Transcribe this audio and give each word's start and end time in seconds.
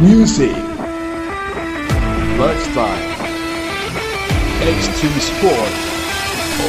music, 0.00 0.56
lifestyle, 2.38 3.10
extreme 4.66 5.20
sport. 5.20 5.72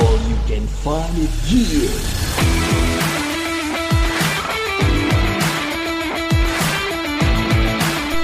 All 0.01 0.17
you 0.27 0.35
can 0.47 0.67
find 0.67 1.17
it 1.17 1.29
here. 1.47 1.89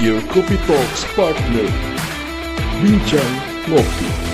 Your 0.00 0.20
Coffee 0.28 0.58
Talks 0.66 1.04
partner, 1.14 1.68
Bincang 2.82 3.64
Ngopi. 3.64 4.27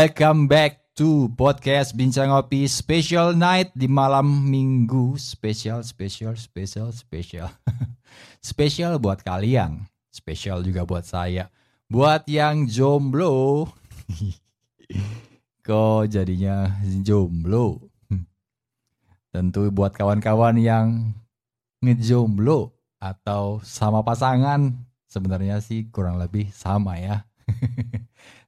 Welcome 0.00 0.48
back 0.48 0.96
to 0.96 1.28
podcast 1.36 1.92
Bincang 1.92 2.32
Ngopi 2.32 2.64
Special 2.64 3.36
Night 3.36 3.68
di 3.76 3.84
malam 3.84 4.48
minggu. 4.48 5.20
Special, 5.20 5.84
special, 5.84 6.32
special, 6.40 6.88
special. 6.88 7.52
Special 8.40 8.96
buat 8.96 9.20
kalian. 9.20 9.84
Special 10.08 10.64
juga 10.64 10.88
buat 10.88 11.04
saya. 11.04 11.52
Buat 11.84 12.24
yang 12.32 12.64
jomblo. 12.64 13.68
Kok 15.68 16.08
jadinya 16.08 16.80
jomblo? 17.04 17.84
Tentu 19.36 19.68
buat 19.68 19.92
kawan-kawan 19.92 20.56
yang 20.56 21.12
ngejomblo 21.84 22.72
atau 23.04 23.60
sama 23.60 24.00
pasangan 24.00 24.80
sebenarnya 25.12 25.60
sih 25.60 25.92
kurang 25.92 26.16
lebih 26.16 26.48
sama 26.56 26.96
ya. 26.96 27.28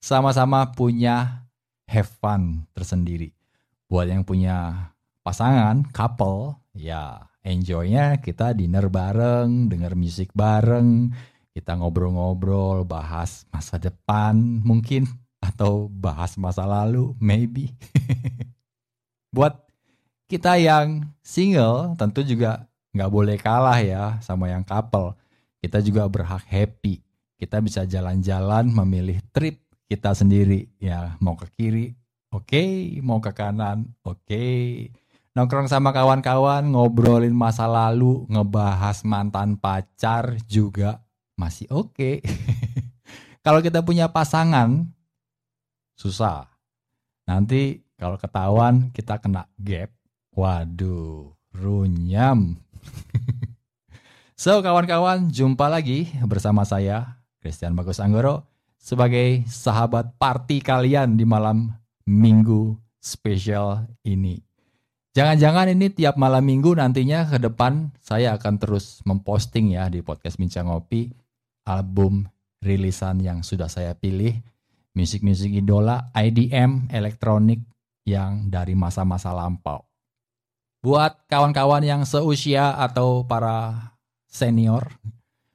Sama-sama 0.01 0.73
punya 0.73 1.42
have 1.93 2.09
fun 2.09 2.65
tersendiri. 2.73 3.37
Buat 3.93 4.09
yang 4.09 4.25
punya 4.25 4.89
pasangan, 5.21 5.85
couple, 5.93 6.57
ya 6.73 7.29
enjoynya 7.45 8.19
kita 8.25 8.57
dinner 8.57 8.89
bareng, 8.89 9.69
denger 9.69 9.93
musik 9.93 10.33
bareng, 10.33 11.13
kita 11.53 11.77
ngobrol-ngobrol, 11.77 12.89
bahas 12.89 13.45
masa 13.53 13.77
depan 13.77 14.35
mungkin 14.65 15.05
atau 15.45 15.93
bahas 15.93 16.41
masa 16.41 16.65
lalu, 16.65 17.13
maybe. 17.21 17.77
Buat 19.37 19.61
kita 20.33 20.57
yang 20.57 21.13
single 21.21 21.93
tentu 22.01 22.25
juga 22.25 22.65
nggak 22.97 23.13
boleh 23.13 23.37
kalah 23.37 23.81
ya 23.85 24.17
sama 24.25 24.49
yang 24.49 24.65
couple. 24.65 25.13
Kita 25.61 25.85
juga 25.85 26.09
berhak 26.09 26.49
happy. 26.49 27.05
Kita 27.37 27.61
bisa 27.61 27.85
jalan-jalan 27.85 28.71
memilih 28.71 29.21
trip 29.35 29.61
kita 29.93 30.17
sendiri. 30.17 30.73
Ya 30.81 31.21
mau 31.21 31.37
ke 31.37 31.45
kiri, 31.53 31.93
oke. 32.33 32.49
Okay. 32.49 32.71
Mau 33.05 33.21
ke 33.21 33.37
kanan, 33.37 33.93
oke. 34.01 34.25
Okay. 34.25 34.89
Nongkrong 35.37 35.69
sama 35.69 35.93
kawan-kawan, 35.93 36.65
ngobrolin 36.73 37.37
masa 37.37 37.69
lalu, 37.69 38.25
ngebahas 38.29 39.05
mantan 39.05 39.61
pacar 39.61 40.41
juga 40.49 41.05
masih 41.37 41.69
oke. 41.69 41.93
Okay. 41.93 42.17
Kalau 43.45 43.61
kita 43.61 43.85
punya 43.85 44.09
pasangan, 44.09 44.89
susah. 45.97 46.49
Nanti 47.29 47.85
Kalau 48.03 48.19
ketahuan 48.19 48.91
kita 48.91 49.23
kena 49.23 49.47
gap. 49.63 49.95
Waduh, 50.35 51.31
runyam. 51.55 52.59
so 54.43 54.59
kawan-kawan, 54.59 55.31
jumpa 55.31 55.71
lagi 55.71 56.11
bersama 56.27 56.67
saya 56.67 57.23
Christian 57.39 57.79
Bagus 57.79 58.03
Anggoro 58.03 58.52
sebagai 58.83 59.47
sahabat 59.47 60.19
party 60.19 60.59
kalian 60.59 61.15
di 61.15 61.23
malam 61.23 61.71
minggu 62.03 62.75
spesial 62.99 63.87
ini. 64.03 64.43
Jangan-jangan 65.15 65.71
ini 65.71 65.93
tiap 65.95 66.19
malam 66.19 66.43
minggu 66.43 66.75
nantinya 66.75 67.31
ke 67.31 67.39
depan 67.39 67.95
saya 68.03 68.35
akan 68.35 68.59
terus 68.59 68.99
memposting 69.07 69.79
ya 69.79 69.87
di 69.87 70.03
podcast 70.03 70.41
Bincang 70.41 70.67
Ngopi 70.67 71.15
album 71.63 72.27
rilisan 72.59 73.23
yang 73.23 73.47
sudah 73.47 73.71
saya 73.71 73.95
pilih. 73.95 74.35
Musik-musik 74.93 75.49
idola, 75.49 76.13
IDM, 76.13 76.93
elektronik 76.93 77.65
yang 78.05 78.53
dari 78.53 78.77
masa-masa 78.77 79.33
lampau. 79.33 79.89
Buat 80.85 81.25
kawan-kawan 81.33 81.81
yang 81.81 82.03
seusia 82.05 82.77
atau 82.77 83.25
para 83.25 83.97
senior, 84.29 84.93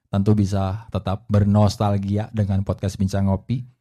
tentu 0.08 0.36
bisa 0.36 0.88
tetap 0.92 1.28
bernostalgia 1.28 2.32
dengan 2.32 2.64
podcast 2.64 2.96
Bincang 2.96 3.28
Ngopi 3.28 3.78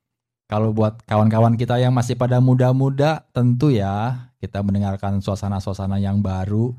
kalau 0.46 0.70
buat 0.70 1.02
kawan-kawan 1.10 1.58
kita 1.58 1.74
yang 1.82 1.90
masih 1.90 2.14
pada 2.14 2.38
muda-muda, 2.38 3.26
tentu 3.34 3.74
ya 3.74 4.30
kita 4.38 4.62
mendengarkan 4.62 5.18
suasana-suasana 5.18 5.98
yang 5.98 6.22
baru. 6.22 6.70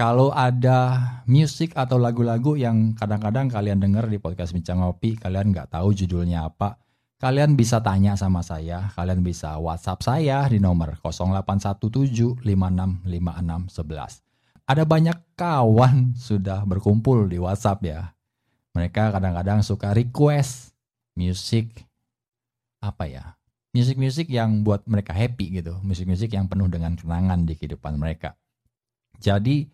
Kalau 0.00 0.32
ada 0.32 0.96
musik 1.28 1.76
atau 1.76 2.00
lagu-lagu 2.00 2.56
yang 2.56 2.96
kadang-kadang 2.96 3.52
kalian 3.52 3.84
dengar 3.84 4.08
di 4.08 4.16
podcast 4.16 4.56
Bincang 4.56 4.80
Ngopi, 4.80 5.20
kalian 5.20 5.52
nggak 5.52 5.76
tahu 5.76 5.92
judulnya 5.92 6.48
apa, 6.48 6.80
kalian 7.20 7.52
bisa 7.52 7.84
tanya 7.84 8.16
sama 8.16 8.40
saya, 8.40 8.88
kalian 8.96 9.20
bisa 9.20 9.60
WhatsApp 9.60 10.00
saya 10.00 10.48
di 10.48 10.56
nomor 10.56 10.96
0817565611. 11.04 13.04
Ada 14.64 14.88
banyak 14.88 15.36
kawan 15.36 16.16
sudah 16.16 16.64
berkumpul 16.64 17.28
di 17.28 17.36
WhatsApp 17.36 17.84
ya. 17.84 18.16
Mereka 18.72 19.12
kadang-kadang 19.12 19.60
suka 19.60 19.92
request 19.92 20.72
musik 21.12 21.84
apa 22.80 23.04
ya 23.04 23.24
musik-musik 23.72 24.28
yang 24.28 24.64
buat 24.64 24.84
mereka 24.84 25.16
happy 25.16 25.60
gitu. 25.60 25.76
Musik-musik 25.80 26.32
yang 26.32 26.46
penuh 26.46 26.68
dengan 26.68 26.92
kenangan 26.96 27.48
di 27.48 27.56
kehidupan 27.56 27.96
mereka. 27.96 28.36
Jadi 29.16 29.64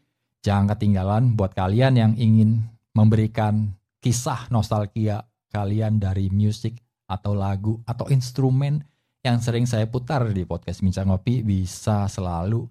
jangan 0.43 0.75
ketinggalan 0.75 1.35
buat 1.35 1.53
kalian 1.53 1.99
yang 1.99 2.13
ingin 2.15 2.63
memberikan 2.95 3.75
kisah 3.99 4.47
nostalgia 4.55 5.27
kalian 5.51 5.99
dari 5.99 6.31
musik 6.31 6.79
atau 7.11 7.35
lagu 7.35 7.81
atau 7.89 8.07
instrumen 8.13 8.85
yang 9.25 9.43
sering 9.43 9.67
saya 9.67 9.89
putar 9.91 10.23
di 10.31 10.47
podcast 10.47 10.85
Bincang 10.85 11.11
Ngopi 11.11 11.43
bisa 11.43 12.07
selalu 12.07 12.69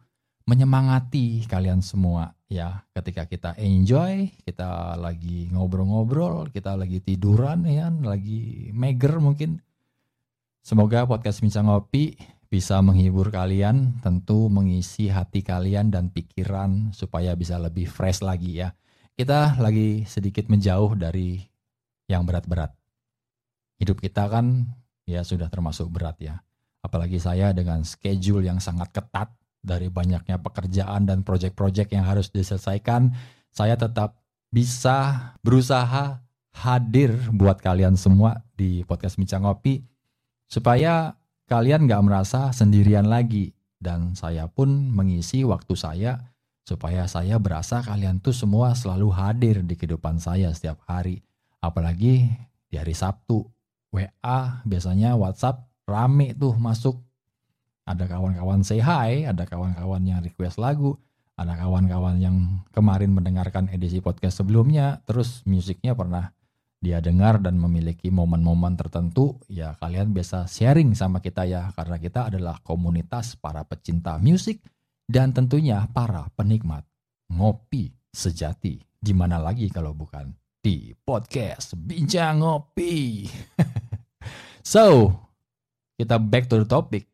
menyemangati 0.47 1.43
kalian 1.49 1.83
semua 1.83 2.36
ya 2.47 2.83
ketika 2.95 3.27
kita 3.27 3.51
enjoy, 3.59 4.31
kita 4.43 4.95
lagi 4.95 5.51
ngobrol-ngobrol, 5.51 6.51
kita 6.51 6.75
lagi 6.79 6.99
tiduran 7.03 7.67
ya, 7.67 7.91
lagi 7.91 8.71
meger 8.75 9.19
mungkin 9.19 9.63
Semoga 10.67 11.07
podcast 11.07 11.39
Bincang 11.39 11.71
Ngopi 11.71 12.19
bisa 12.51 12.83
menghibur 12.83 13.31
kalian, 13.31 14.03
tentu 14.03 14.51
mengisi 14.51 15.07
hati 15.07 15.39
kalian 15.39 15.87
dan 15.87 16.11
pikiran 16.11 16.91
supaya 16.91 17.31
bisa 17.39 17.55
lebih 17.55 17.87
fresh 17.87 18.19
lagi 18.19 18.59
ya. 18.59 18.75
Kita 19.15 19.55
lagi 19.63 20.03
sedikit 20.03 20.51
menjauh 20.51 20.99
dari 20.99 21.39
yang 22.11 22.27
berat-berat. 22.27 22.75
Hidup 23.79 24.03
kita 24.03 24.27
kan 24.27 24.67
ya 25.07 25.23
sudah 25.23 25.47
termasuk 25.47 25.87
berat 25.87 26.19
ya. 26.19 26.43
Apalagi 26.83 27.15
saya 27.15 27.55
dengan 27.55 27.87
schedule 27.87 28.43
yang 28.43 28.59
sangat 28.59 28.91
ketat 28.91 29.31
dari 29.67 29.91
banyaknya 29.91 30.39
pekerjaan 30.39 31.03
dan 31.03 31.27
proyek-proyek 31.27 31.91
yang 31.91 32.07
harus 32.07 32.31
diselesaikan, 32.31 33.11
saya 33.51 33.75
tetap 33.75 34.23
bisa 34.47 35.35
berusaha 35.43 36.23
hadir 36.55 37.11
buat 37.35 37.59
kalian 37.59 37.99
semua 37.99 38.41
di 38.55 38.87
podcast 38.87 39.19
Bincang 39.19 39.43
Ngopi 39.43 39.83
supaya 40.47 41.19
kalian 41.51 41.85
nggak 41.85 42.03
merasa 42.07 42.49
sendirian 42.55 43.05
lagi. 43.11 43.51
Dan 43.77 44.17
saya 44.17 44.49
pun 44.49 44.89
mengisi 44.89 45.45
waktu 45.45 45.77
saya 45.77 46.17
supaya 46.65 47.05
saya 47.05 47.37
berasa 47.37 47.85
kalian 47.85 48.17
tuh 48.17 48.33
semua 48.33 48.73
selalu 48.73 49.13
hadir 49.13 49.61
di 49.61 49.77
kehidupan 49.77 50.17
saya 50.17 50.49
setiap 50.49 50.81
hari. 50.89 51.21
Apalagi 51.61 52.25
di 52.67 52.75
hari 52.75 52.97
Sabtu 52.97 53.45
WA 53.93 54.39
biasanya 54.65 55.13
WhatsApp 55.13 55.63
rame 55.87 56.35
tuh 56.35 56.57
masuk 56.59 57.06
ada 57.87 58.03
kawan-kawan 58.03 58.67
say 58.67 58.83
hi, 58.83 59.23
ada 59.23 59.47
kawan-kawan 59.47 60.03
yang 60.03 60.19
request 60.19 60.59
lagu, 60.59 60.99
ada 61.39 61.55
kawan-kawan 61.55 62.19
yang 62.19 62.59
kemarin 62.75 63.15
mendengarkan 63.15 63.71
edisi 63.71 64.03
podcast 64.03 64.43
sebelumnya, 64.43 64.99
terus 65.07 65.47
musiknya 65.47 65.95
pernah 65.95 66.35
dia 66.83 66.99
dengar 66.99 67.39
dan 67.41 67.55
memiliki 67.57 68.11
momen-momen 68.11 68.75
tertentu, 68.75 69.39
ya 69.47 69.73
kalian 69.79 70.11
bisa 70.11 70.45
sharing 70.45 70.93
sama 70.93 71.23
kita 71.23 71.47
ya, 71.47 71.71
karena 71.73 71.97
kita 71.97 72.27
adalah 72.27 72.59
komunitas 72.59 73.39
para 73.39 73.63
pecinta 73.63 74.19
musik 74.19 74.59
dan 75.07 75.31
tentunya 75.31 75.87
para 75.95 76.27
penikmat 76.35 76.83
ngopi 77.31 77.95
sejati. 78.11 78.83
Di 78.97 79.13
mana 79.15 79.39
lagi 79.39 79.71
kalau 79.71 79.95
bukan 79.95 80.35
di 80.59 80.91
podcast 80.91 81.79
Bincang 81.79 82.43
Ngopi. 82.43 83.23
so, 84.73 85.15
kita 85.95 86.19
back 86.19 86.51
to 86.51 86.59
the 86.59 86.67
topic. 86.67 87.07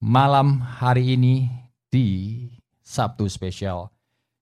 Malam 0.00 0.64
hari 0.64 1.12
ini 1.12 1.44
di 1.92 2.48
Sabtu 2.80 3.28
spesial 3.28 3.92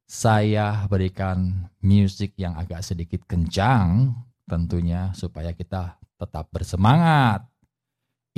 saya 0.06 0.86
berikan 0.86 1.66
musik 1.82 2.38
yang 2.38 2.54
agak 2.54 2.86
sedikit 2.86 3.26
kencang 3.26 4.14
tentunya 4.46 5.10
supaya 5.18 5.50
kita 5.50 5.98
tetap 6.14 6.46
bersemangat. 6.54 7.42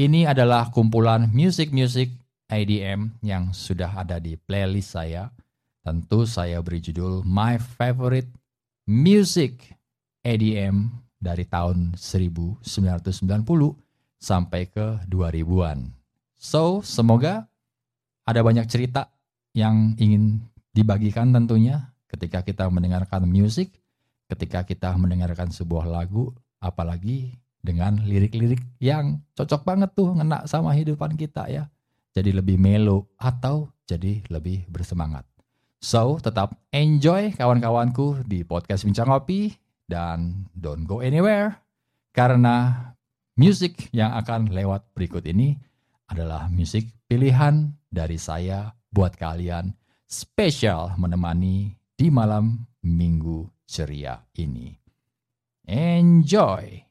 Ini 0.00 0.32
adalah 0.32 0.72
kumpulan 0.72 1.28
musik-musik 1.28 2.08
IDM 2.48 3.20
yang 3.20 3.52
sudah 3.52 4.00
ada 4.00 4.16
di 4.16 4.40
playlist 4.40 4.96
saya. 4.96 5.28
Tentu 5.84 6.24
saya 6.24 6.64
beri 6.64 6.80
judul 6.80 7.20
My 7.28 7.60
Favorite 7.60 8.32
Music 8.88 9.76
EDM 10.24 10.88
dari 11.20 11.44
tahun 11.44 12.00
1990 12.00 12.64
sampai 14.16 14.72
ke 14.72 15.04
2000-an. 15.04 15.99
So, 16.40 16.80
semoga 16.80 17.52
ada 18.24 18.40
banyak 18.40 18.64
cerita 18.64 19.12
yang 19.52 19.92
ingin 20.00 20.40
dibagikan 20.72 21.36
tentunya 21.36 21.92
ketika 22.08 22.40
kita 22.40 22.64
mendengarkan 22.72 23.28
musik, 23.28 23.76
ketika 24.24 24.64
kita 24.64 24.88
mendengarkan 24.96 25.52
sebuah 25.52 25.84
lagu, 25.84 26.32
apalagi 26.56 27.36
dengan 27.60 28.00
lirik-lirik 28.08 28.64
yang 28.80 29.20
cocok 29.36 29.68
banget 29.68 29.92
tuh 29.92 30.16
ngena 30.16 30.48
sama 30.48 30.72
hidupan 30.72 31.12
kita 31.20 31.44
ya. 31.52 31.68
Jadi 32.16 32.32
lebih 32.32 32.56
melo 32.56 33.12
atau 33.20 33.68
jadi 33.84 34.24
lebih 34.32 34.64
bersemangat. 34.72 35.28
So, 35.76 36.16
tetap 36.24 36.56
enjoy 36.72 37.36
kawan-kawanku 37.36 38.24
di 38.24 38.48
podcast 38.48 38.88
Bincang 38.88 39.12
Kopi 39.12 39.52
dan 39.84 40.48
don't 40.56 40.88
go 40.88 41.04
anywhere 41.04 41.60
karena 42.16 42.88
musik 43.36 43.92
yang 43.92 44.16
akan 44.16 44.48
lewat 44.56 44.88
berikut 44.96 45.28
ini 45.28 45.68
adalah 46.10 46.50
musik 46.50 46.90
pilihan 47.06 47.70
dari 47.86 48.18
saya 48.18 48.74
buat 48.90 49.14
kalian 49.14 49.70
spesial 50.10 50.98
menemani 50.98 51.78
di 51.94 52.10
malam 52.10 52.66
minggu 52.82 53.46
ceria 53.62 54.18
ini. 54.34 54.74
Enjoy! 55.70 56.89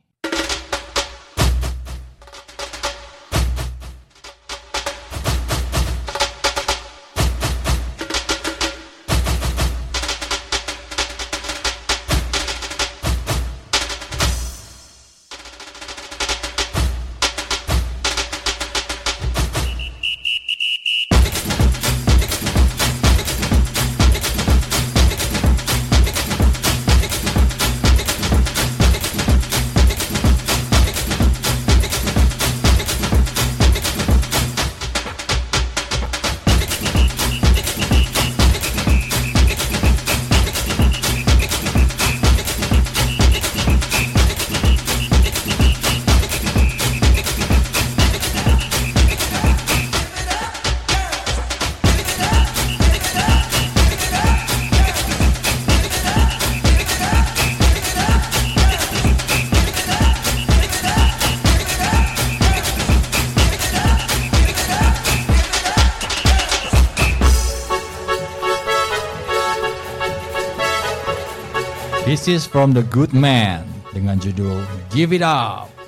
This 72.29 72.45
is 72.45 72.51
from 72.53 72.77
the 72.77 72.85
Good 72.85 73.09
Man 73.09 73.65
dengan 73.89 74.21
judul 74.21 74.61
Give 74.93 75.17
It 75.17 75.25
Up. 75.25 75.78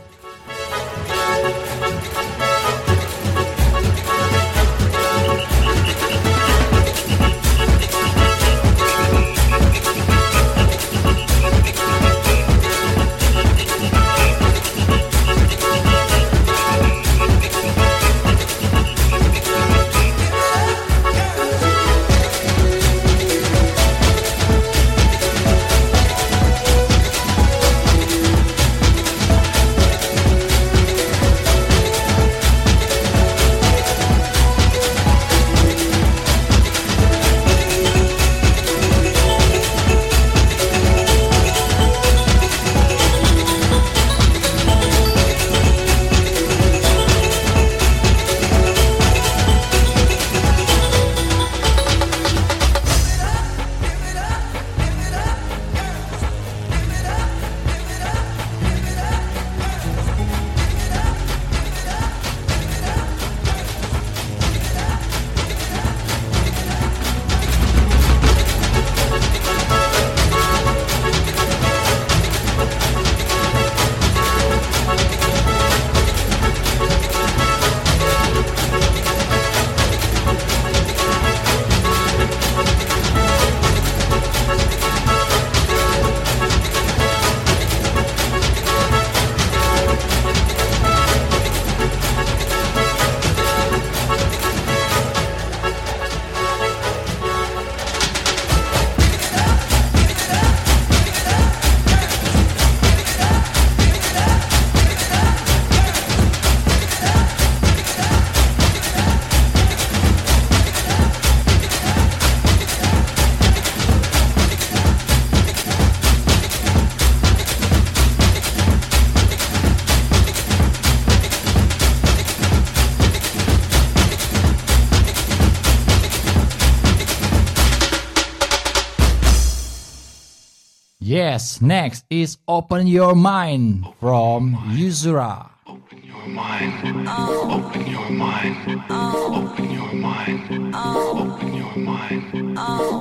Open 132.47 132.87
Your 132.87 133.15
Mind 133.15 133.85
from 133.99 134.55
Yuzura. 134.75 135.49
Open 135.67 136.03
your 136.03 136.27
mind. 136.27 137.07
Open 137.07 137.87
your 137.87 138.09
mind. 138.09 138.57
Open 138.89 139.71
your 139.71 139.93
mind. 139.93 140.75
Open 140.75 141.53
your 141.53 141.75
mind. 141.77 143.00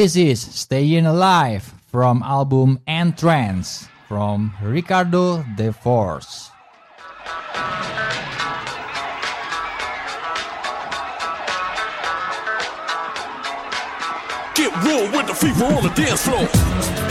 This 0.00 0.16
is 0.16 0.40
Staying 0.40 1.04
Alive 1.04 1.74
from 1.88 2.22
album 2.22 2.80
Entrance 2.86 3.86
from 4.08 4.54
Ricardo 4.62 5.44
De 5.58 5.74
Force. 5.74 6.50
Get 14.54 14.72
real 14.82 15.04
with 15.12 15.26
the 15.26 15.34
fever 15.34 15.66
on 15.66 15.82
the 15.82 15.92
dance 15.94 16.24
floor. 16.24 17.09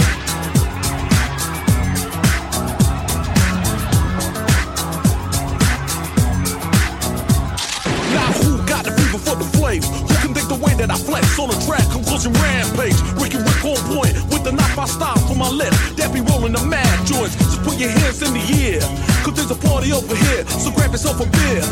Way 10.59 10.73
that 10.75 10.91
I 10.91 10.97
flex 10.97 11.39
on 11.39 11.49
the 11.49 11.59
track? 11.65 11.83
Conclusion 11.91 12.33
rampage. 12.33 12.97
Ricky 13.15 13.39
Rick 13.39 13.63
on 13.65 13.79
point 13.95 14.13
with 14.31 14.43
the 14.43 14.51
knife 14.51 14.77
I 14.77 14.85
style 14.85 15.19
for 15.27 15.35
my 15.35 15.49
left. 15.49 15.97
That 15.97 16.13
be 16.13 16.21
rolling 16.21 16.53
the 16.53 16.63
mad 16.63 17.07
joints. 17.07 17.35
Just 17.35 17.63
put 17.63 17.79
your 17.79 17.89
hands 17.89 18.21
in 18.21 18.33
the 18.33 18.43
air. 18.59 18.83
Cause 19.23 19.35
there's 19.35 19.51
a 19.51 19.59
party 19.59 19.91
over 19.91 20.15
here. 20.15 20.43
So 20.59 20.71
grab 20.71 20.91
yourself 20.91 21.19
a 21.19 21.27
beer. 21.27 21.63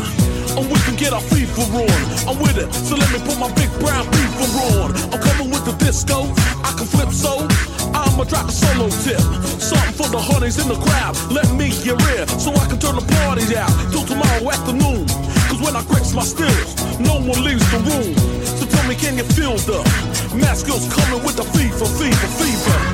And 0.56 0.66
we 0.66 0.78
can 0.82 0.96
get 0.96 1.12
our 1.12 1.22
fever 1.22 1.62
on. 1.62 2.00
I'm 2.26 2.38
with 2.40 2.58
it. 2.58 2.72
So 2.72 2.96
let 2.96 3.08
me 3.12 3.20
put 3.22 3.38
my 3.38 3.52
big 3.54 3.70
brown 3.78 4.04
fever 4.10 4.48
on. 4.80 4.96
I'm 5.12 5.20
coming 5.20 5.50
with 5.52 5.64
the 5.64 5.76
disco. 5.78 6.26
I 6.64 6.72
can 6.76 6.88
flip 6.88 7.12
so. 7.12 7.46
I'ma 7.94 8.24
drop 8.24 8.48
a 8.48 8.52
solo 8.52 8.88
tip. 9.04 9.20
Something 9.60 9.94
for 9.94 10.08
the 10.08 10.18
honeys 10.18 10.58
in 10.58 10.68
the 10.68 10.78
crowd. 10.78 11.14
Let 11.30 11.50
me 11.54 11.68
your 11.84 12.00
ear 12.12 12.26
so 12.26 12.52
I 12.52 12.66
can 12.66 12.78
turn 12.78 12.96
the 12.96 13.06
party 13.20 13.56
out 13.56 13.70
till 13.92 14.04
tomorrow 14.04 14.50
afternoon. 14.50 15.06
Cause 15.48 15.60
when 15.60 15.76
I 15.76 15.82
grips 15.84 16.12
my 16.14 16.22
stills, 16.22 17.00
no 17.00 17.14
one 17.16 17.42
leaves 17.44 17.64
the 17.70 17.78
room. 17.78 18.37
Me, 18.88 18.94
can 18.94 19.18
you 19.18 19.24
feel 19.24 19.54
the 19.54 19.82
mask 20.34 20.66
coming 20.66 21.22
with 21.22 21.36
the 21.36 21.44
fever, 21.44 21.84
fever, 21.84 22.26
fever? 22.38 22.87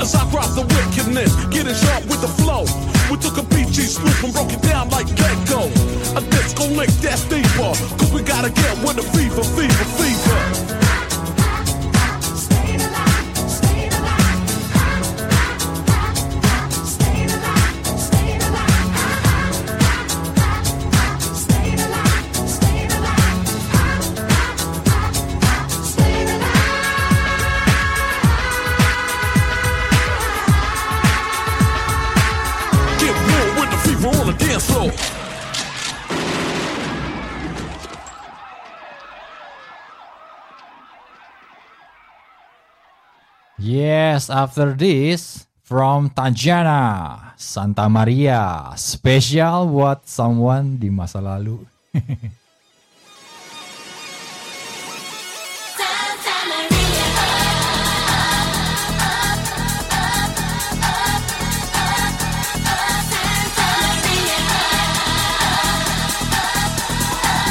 As 0.00 0.14
I 0.14 0.28
drop 0.30 0.48
the 0.54 0.62
wickedness, 0.62 1.34
getting 1.46 1.74
sharp 1.74 2.04
with 2.06 2.20
the 2.20 2.32
flow. 2.42 2.64
We 3.10 3.16
took 3.18 3.38
a 3.38 3.42
BG 3.42 3.88
swoop 3.88 4.24
and 4.24 4.32
broke 4.32 4.52
it 4.52 4.62
down 4.62 4.90
like 4.90 5.06
Gecko. 5.16 5.68
A 6.16 6.20
disco 6.30 6.66
lick 6.68 6.90
that's 7.00 7.24
deeper, 7.24 7.72
cause 7.98 8.12
we 8.12 8.22
gotta 8.22 8.50
get 8.50 8.76
with 8.84 8.96
the 8.96 9.06
fever, 9.16 9.42
fever, 9.42 9.84
fever. 9.98 10.81
Yes, 44.12 44.28
after 44.28 44.76
this, 44.76 45.48
from 45.64 46.12
Tanjana, 46.12 47.32
Santa 47.40 47.88
Maria, 47.88 48.68
spesial 48.76 49.72
buat 49.72 50.04
someone 50.04 50.76
di 50.76 50.92
masa 50.92 51.16
lalu. 51.16 51.64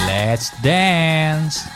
Let's 0.06 0.54
dance. 0.62 1.71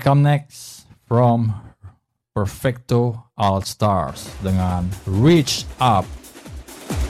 Welcome 0.00 0.22
next 0.22 0.88
from 1.04 1.52
Perfecto 2.32 3.28
All 3.36 3.60
Stars 3.60 4.32
dengan 4.40 4.88
Reach 5.04 5.68
Up. 5.76 6.08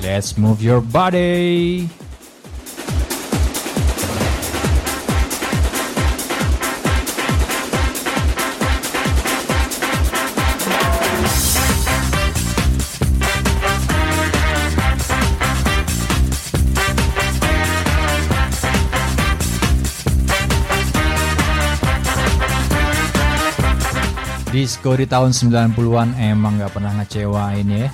Let's 0.02 0.34
move 0.34 0.58
your 0.58 0.82
body. 0.82 1.99
Disco 24.70 24.94
di 24.94 25.02
tahun 25.02 25.34
90-an 25.34 26.14
emang 26.14 26.62
gak 26.62 26.78
pernah 26.78 26.94
ngecewain 27.02 27.66
ya. 27.74 27.90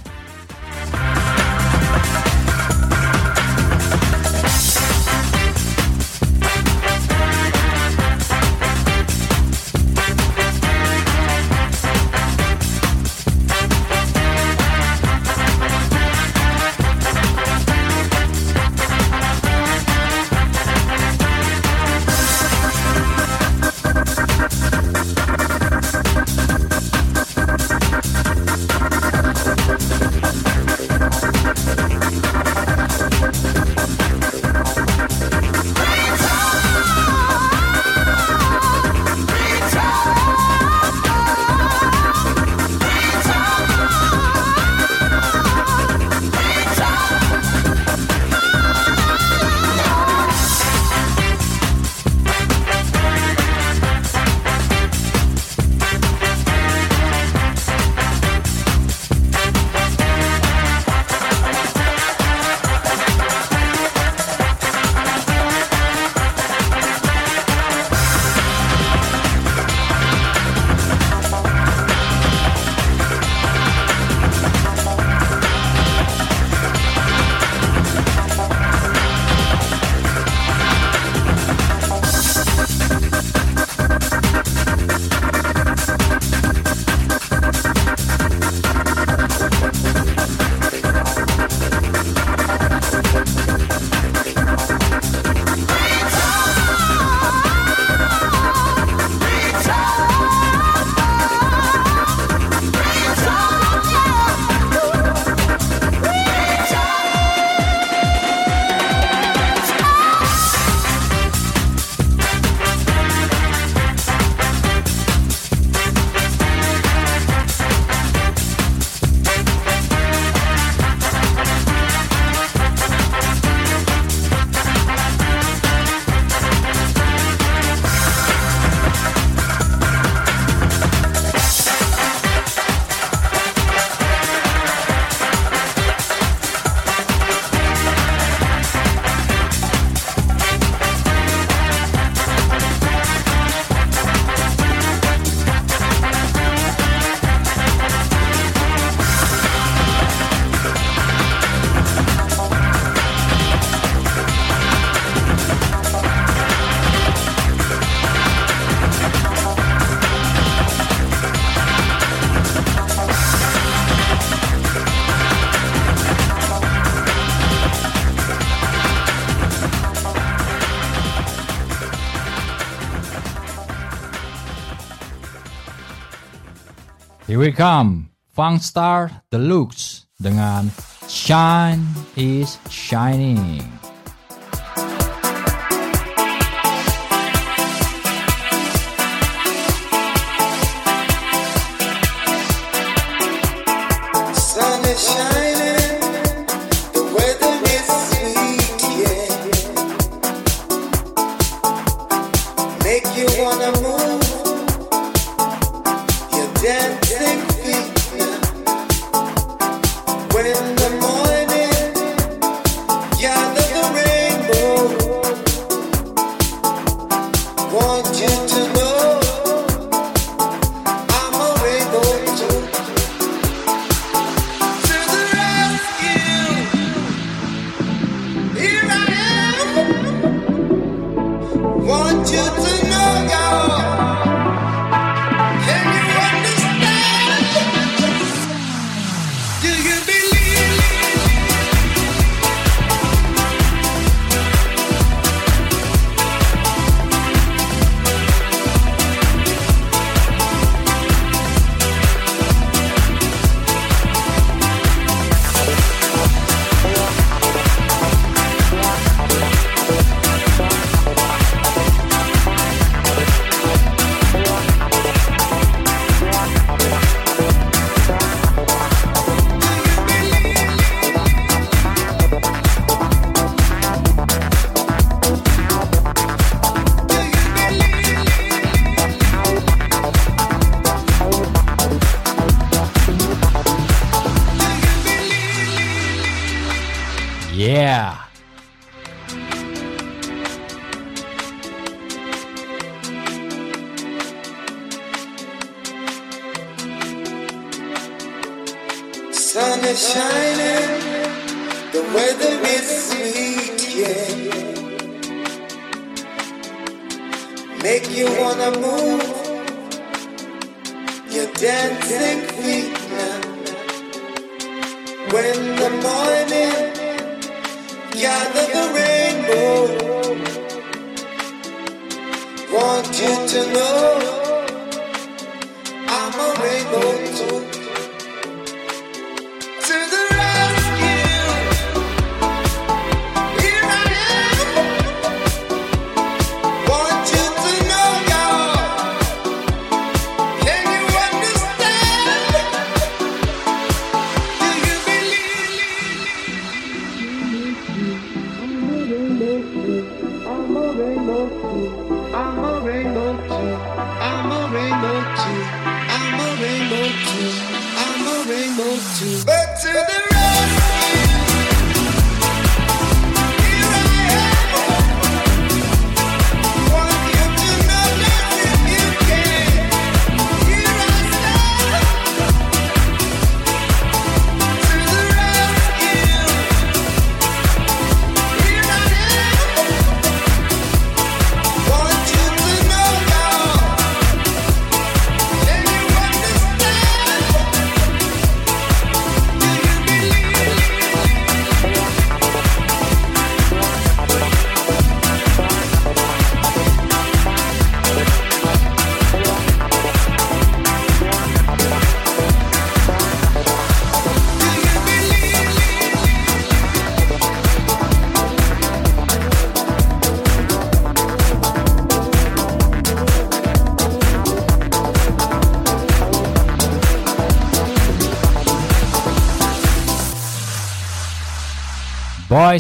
Become 177.46 178.10
Funkstar 178.34 179.22
Deluxe 179.30 180.10
dengan 180.18 180.66
Shine 181.06 181.86
is 182.18 182.58
Shining. 182.66 183.75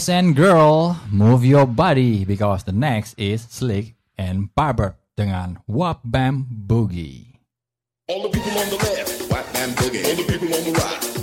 Boys 0.06 0.14
and 0.14 0.36
girl, 0.36 1.00
move 1.10 1.44
your 1.44 1.66
body 1.66 2.24
because 2.24 2.62
the 2.62 2.70
next 2.70 3.18
is 3.18 3.42
Slick 3.50 3.96
and 4.14 4.46
Barber 4.54 4.94
dengan 5.18 5.58
Wap 5.66 5.98
Bam 6.06 6.46
Boogie. 6.46 7.42
All 8.06 8.22
the 8.22 8.30
people 8.30 8.54
on 8.54 8.70
the 8.70 8.78
left, 8.86 9.26
Wap 9.26 9.42
Bam 9.50 9.74
Boogie. 9.74 10.06
All 10.06 10.14
the 10.14 10.22
people 10.30 10.54
on 10.54 10.62
the 10.62 10.78
right. 10.78 11.15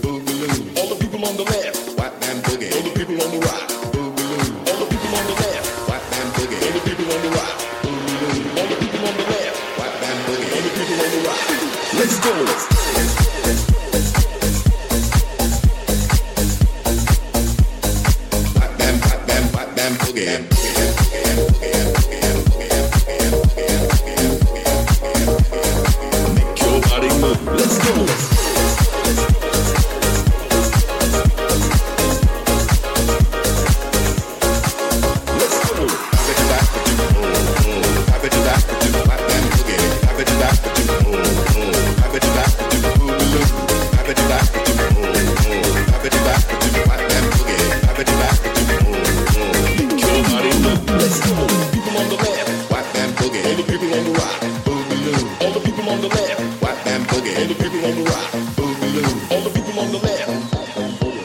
on 53.93 54.03
the 54.05 54.11
right, 54.11 54.41
boogaloo. 54.65 55.41
All 55.41 55.51
the 55.53 55.59
people 55.59 55.87
on 55.89 56.01
the 56.01 56.07
left, 56.07 56.41
white 56.63 56.83
man 56.85 57.01
boogie. 57.05 57.37
All 57.37 57.45
the 57.47 57.53
people 57.55 57.85
on 57.85 57.95
the 57.95 58.03
right, 58.09 58.31
boogaloo. 58.57 59.31
All 59.31 59.41
the 59.41 59.49
people 59.53 59.79
on 59.79 59.91
the 59.91 59.99
left, 59.99 60.29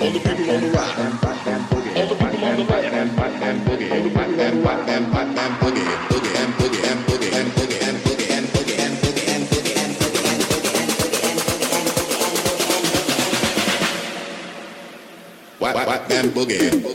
all 0.02 0.10
the 0.12 0.20
people 0.20 0.50
on 0.50 0.60
the 0.60 0.70
right, 0.76 0.96
white 1.24 1.46
man 1.46 1.60
boogie. 1.70 1.96
All 1.96 2.06
the 2.08 2.14
people 2.14 2.44
on 2.44 2.56
the 2.56 2.64
left, 2.64 3.18
white 3.18 3.40
man 3.40 3.56
boogie. 3.64 3.90
All 3.90 4.02
the 4.02 4.08
people 4.10 4.20
on 4.20 4.36
the 4.36 4.44
right, 4.44 4.54
white 4.64 4.86
man, 4.86 5.02
white 5.12 5.34
man 5.34 5.50
boogie. 5.60 6.08
boogie. 16.70 16.87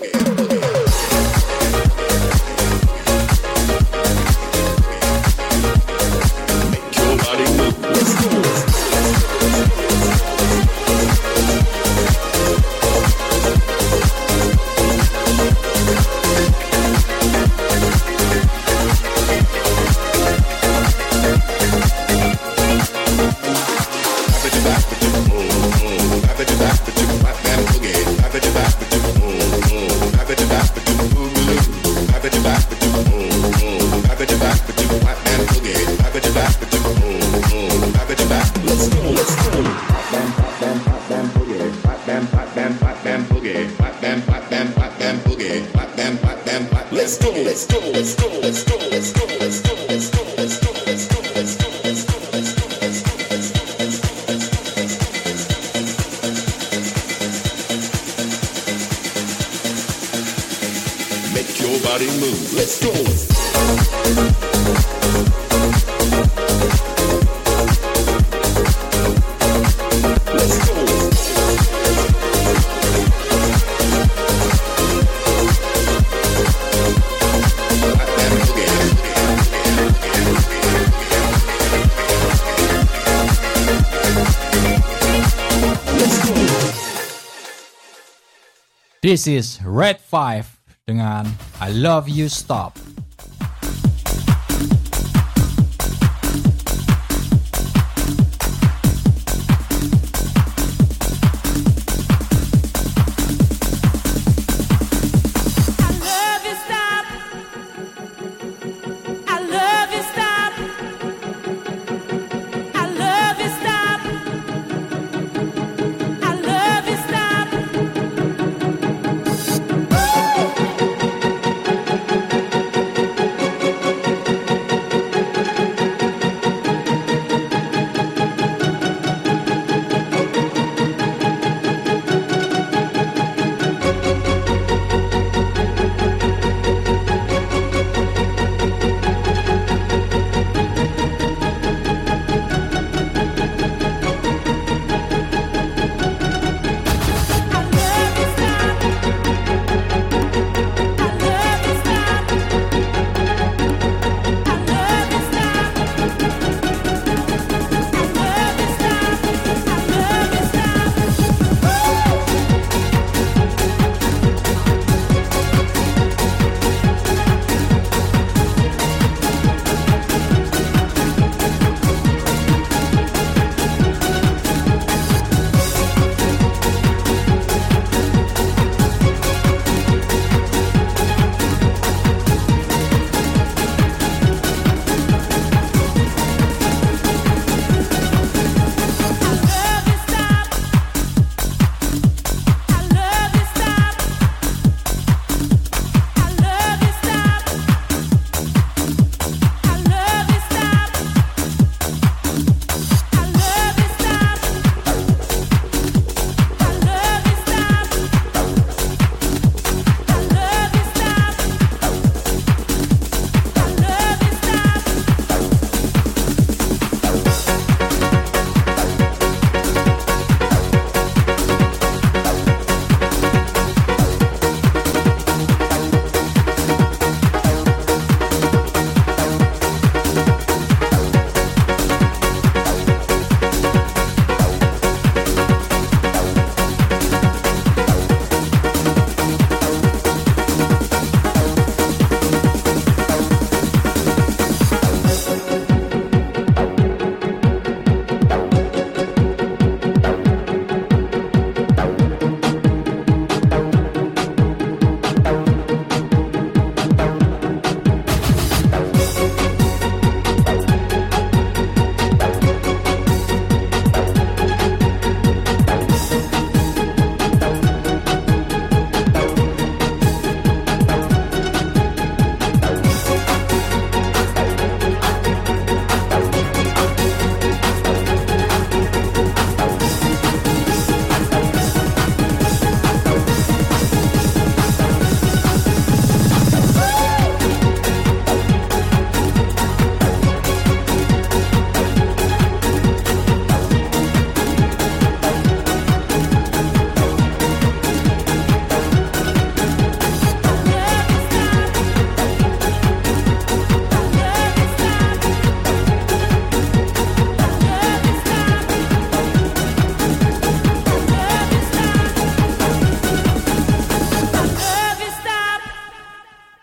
This 89.14 89.30
is 89.30 89.62
Red 89.62 90.02
5 90.02 90.90
dengan 90.90 91.30
I 91.62 91.70
Love 91.70 92.10
You 92.10 92.26
Stop. 92.26 92.83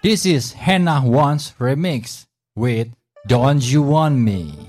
This 0.03 0.24
is 0.24 0.55
Hannah 0.55 1.03
Wants 1.05 1.53
remix 1.61 2.24
with 2.57 2.88
Don't 3.26 3.61
You 3.61 3.82
Want 3.82 4.16
Me. 4.16 4.60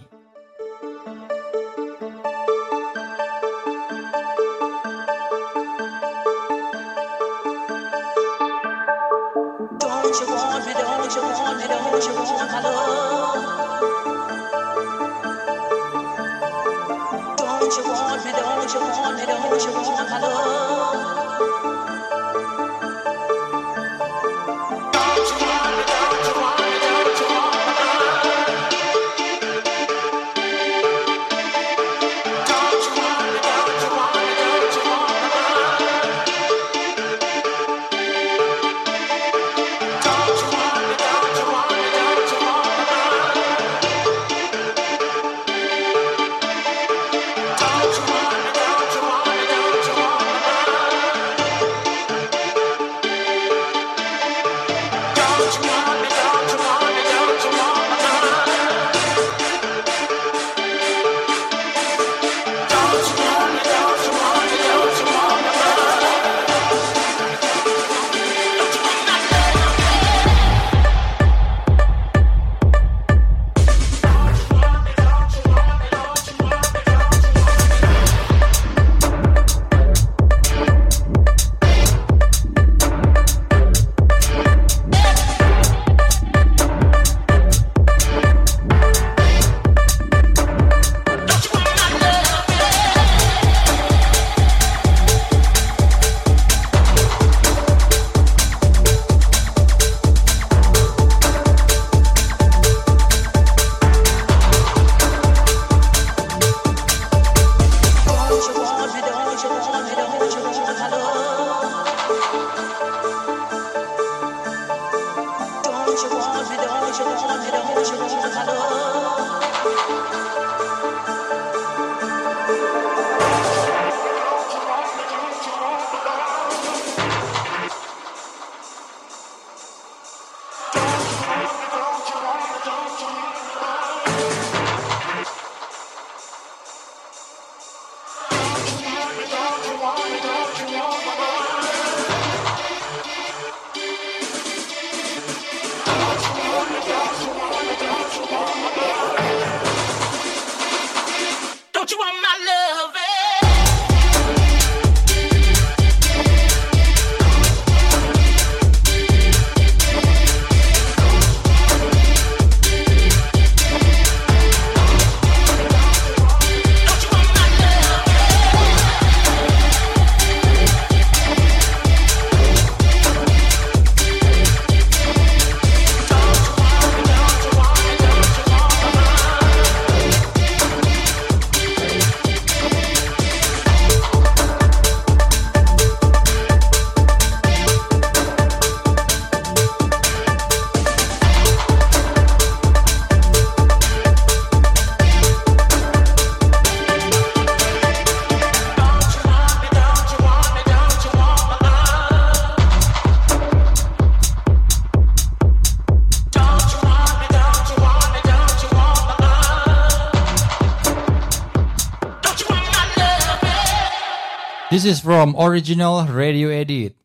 This 214.81 214.97
is 214.97 214.99
from 215.01 215.35
original 215.37 216.03
radio 216.07 216.49
edit. 216.49 216.95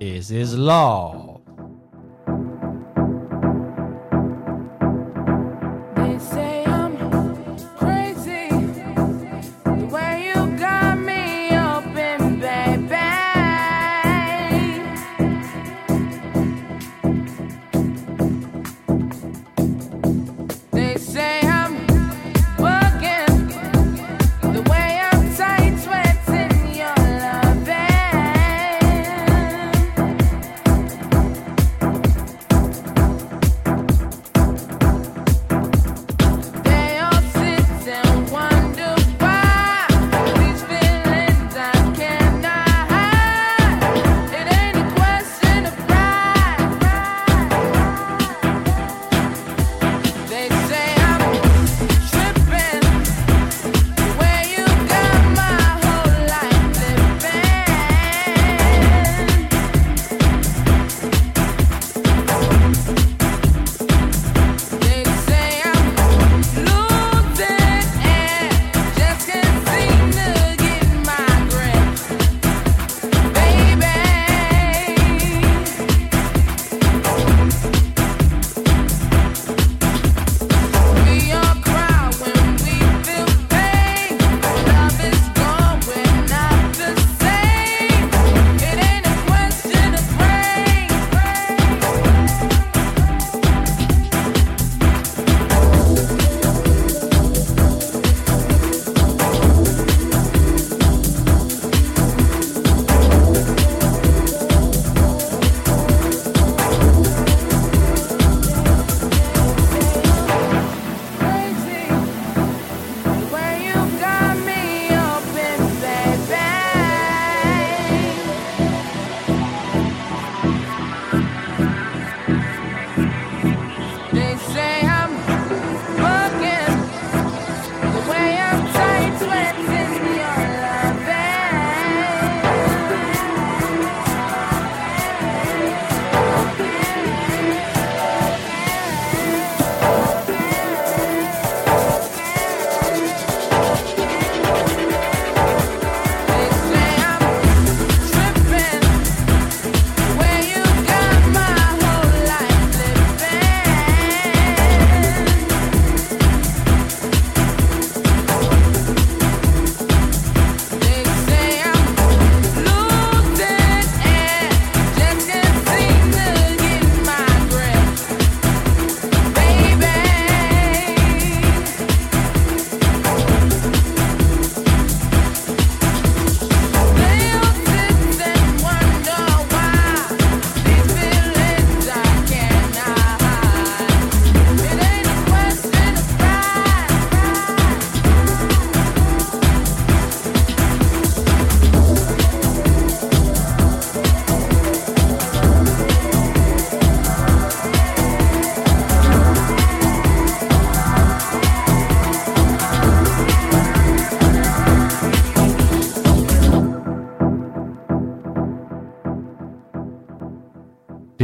This 0.00 0.32
is 0.32 0.58
Law. 0.58 1.33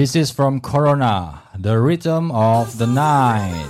This 0.01 0.17
is 0.17 0.31
from 0.31 0.63
Corona, 0.63 1.43
the 1.55 1.79
rhythm 1.79 2.33
of 2.33 2.79
the 2.79 2.87
night. 2.87 3.69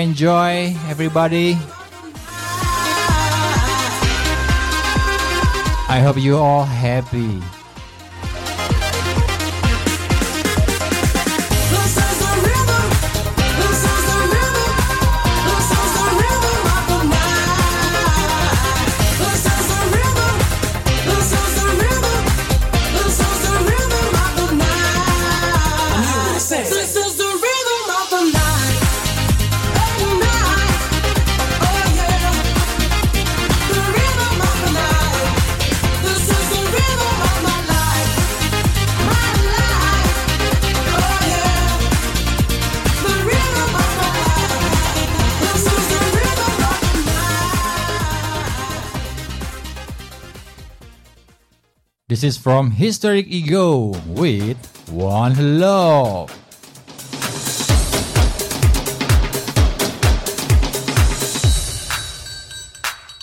enjoy, 0.00 0.74
everybody. 0.88 1.52
I 5.88 6.00
hope 6.02 6.16
you 6.16 6.36
all 6.36 6.64
happy. 6.64 7.59
This 52.20 52.36
is 52.36 52.42
from 52.44 52.68
Historic 52.70 53.32
Ego 53.32 53.96
with 54.12 54.60
One 54.92 55.56
Love. 55.56 56.28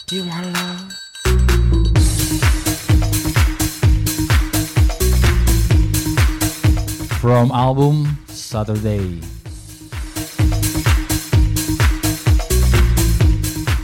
Do 0.10 0.18
you 0.18 0.26
want 0.26 0.50
love? 0.50 0.90
From 7.22 7.54
album 7.54 8.18
Saturday. 8.34 9.22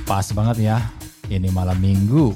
Pas 0.09 0.25
banget 0.33 0.57
ya, 0.57 0.81
ini 1.29 1.53
malam 1.53 1.77
minggu 1.77 2.33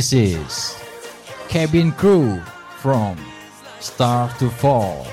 This 0.00 0.14
is 0.14 0.78
Cabin 1.50 1.92
Crew 1.92 2.40
from 2.80 3.18
Star 3.80 4.32
to 4.38 4.48
Fall. 4.48 5.09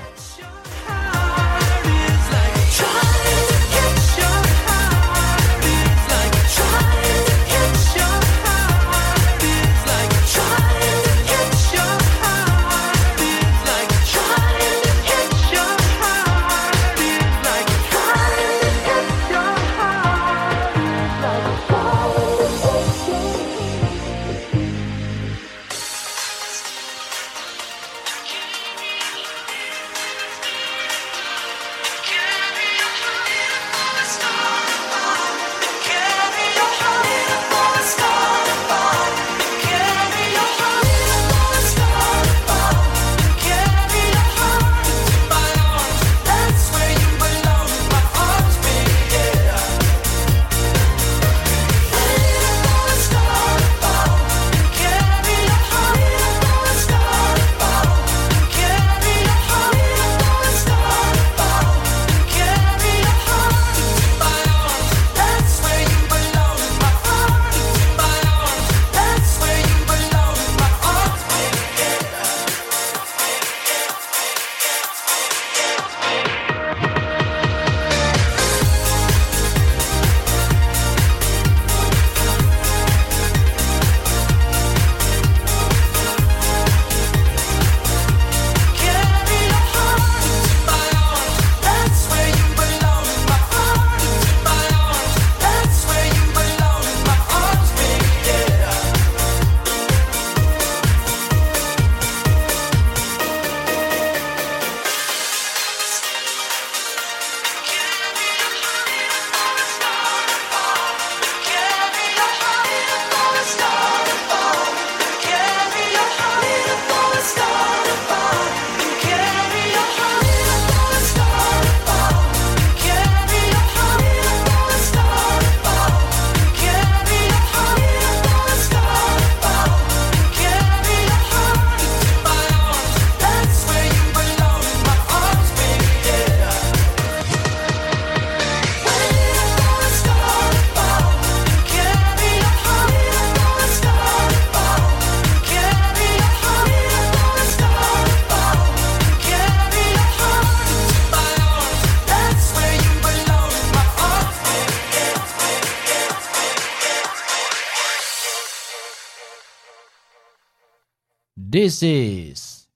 This 161.60 161.82
is 161.82 162.68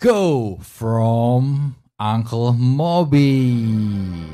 Go 0.00 0.60
from 0.62 1.74
Uncle 1.98 2.52
Moby. 2.52 4.27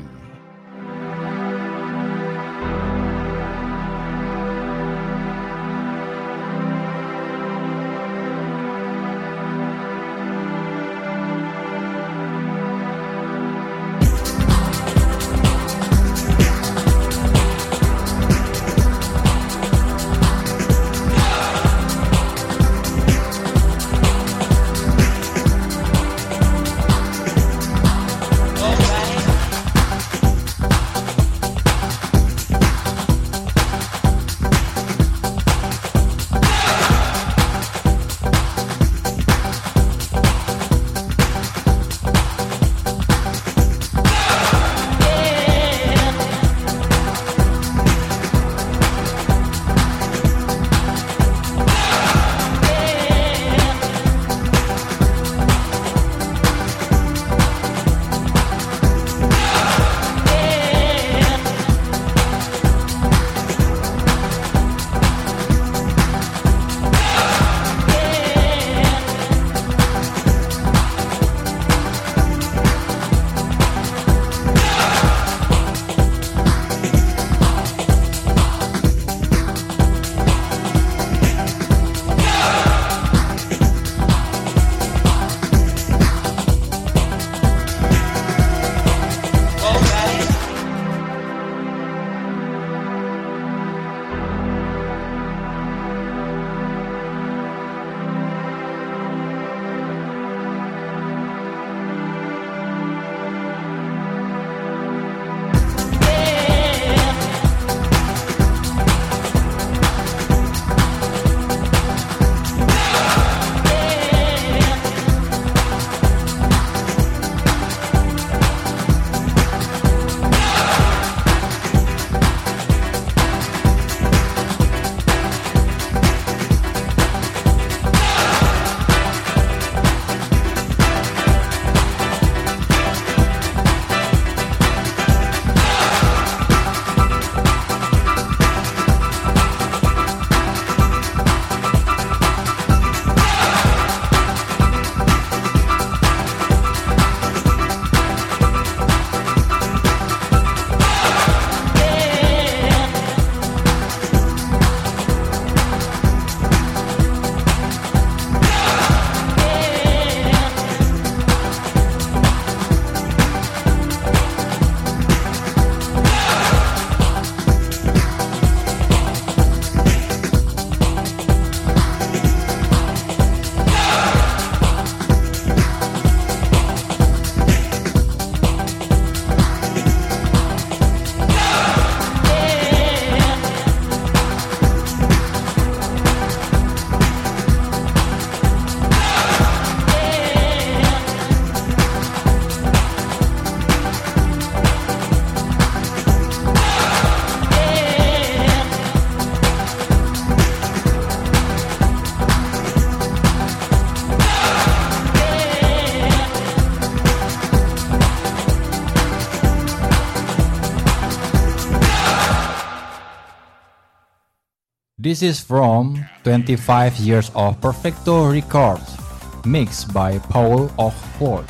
This 215.15 215.39
is 215.39 215.39
from 215.39 216.05
25 216.25 216.97
Years 216.97 217.31
of 217.35 217.61
Perfecto 217.61 218.29
Records, 218.29 218.97
mixed 219.45 219.93
by 219.93 220.19
Paul 220.19 220.69
Oxford, 220.77 221.47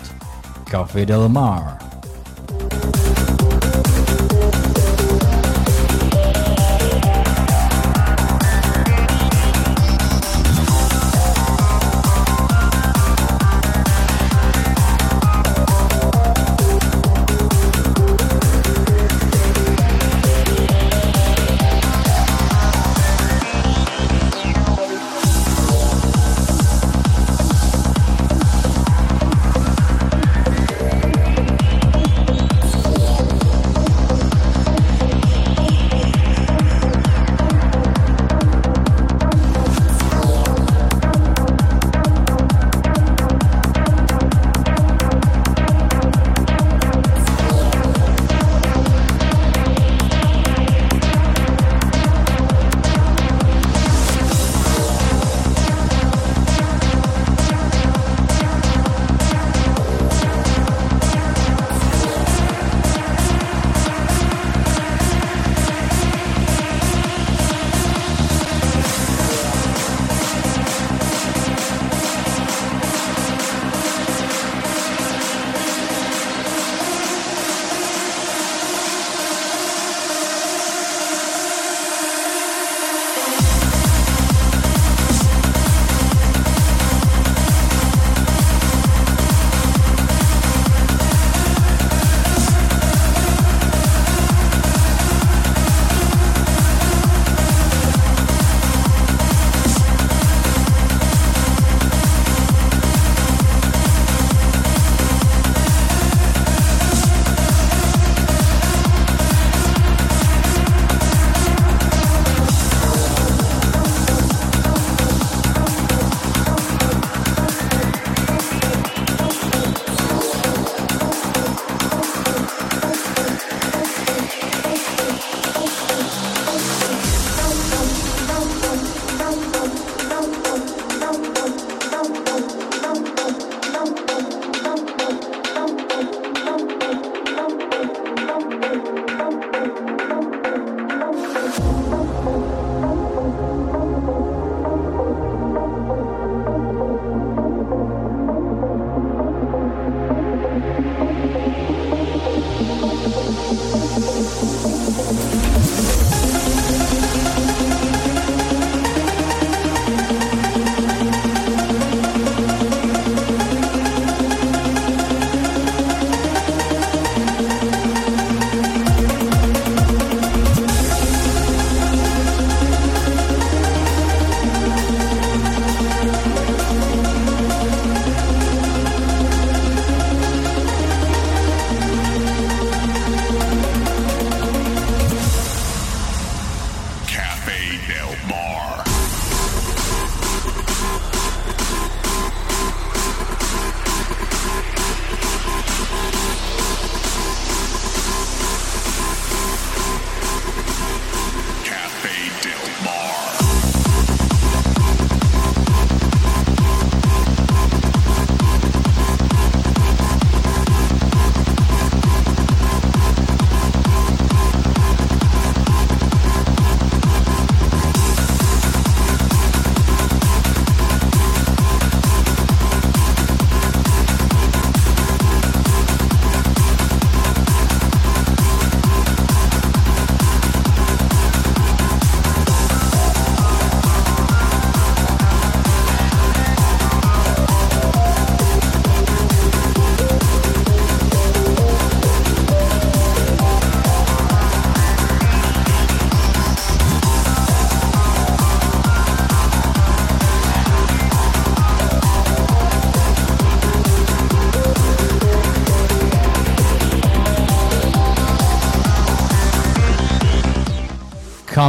Cafe 0.69 1.05
Del 1.05 1.27
Mar. 1.29 1.84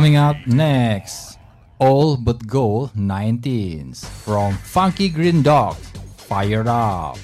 Coming 0.06 0.22
up 0.22 0.46
next, 0.46 1.36
All 1.80 2.16
But 2.16 2.46
Gold 2.46 2.94
19s 2.94 4.06
from 4.06 4.54
Funky 4.54 5.08
Green 5.08 5.42
Dog, 5.42 5.74
Fired 6.16 6.68
Up. 6.68 7.18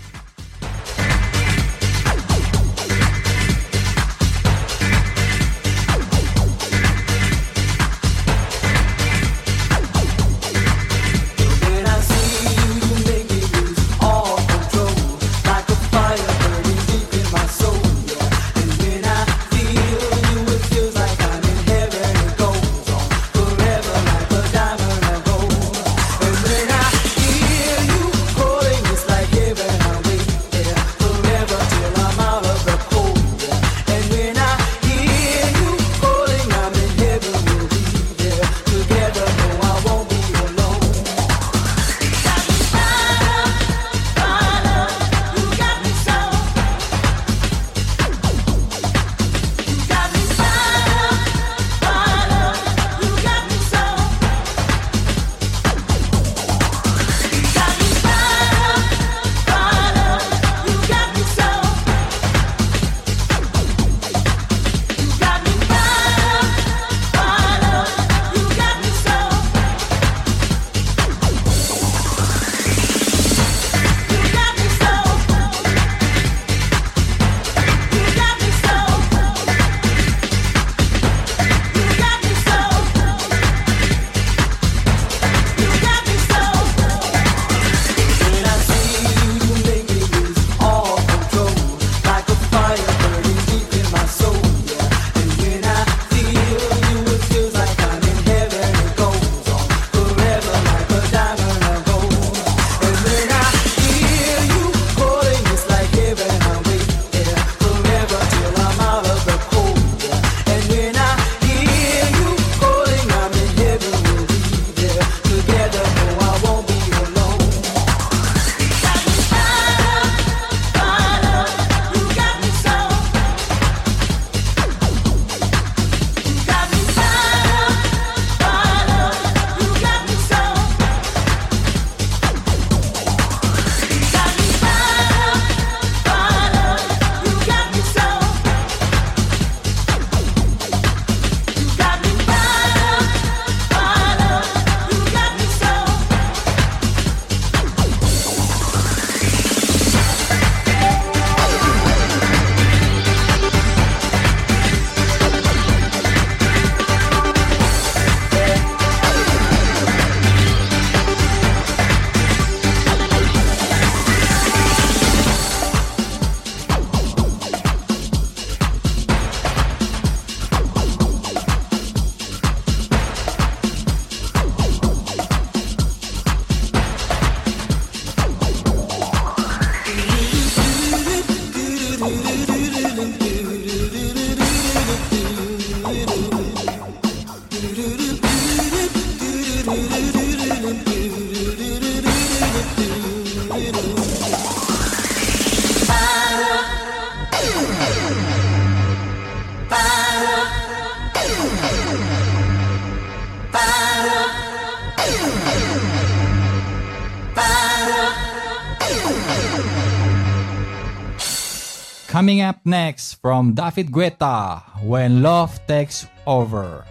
Coming 212.13 212.43
up 212.43 212.61
next 212.67 213.15
from 213.23 213.55
David 213.55 213.91
Guetta, 213.91 214.63
When 214.85 215.23
Love 215.23 215.59
Takes 215.67 216.07
Over. 216.27 216.85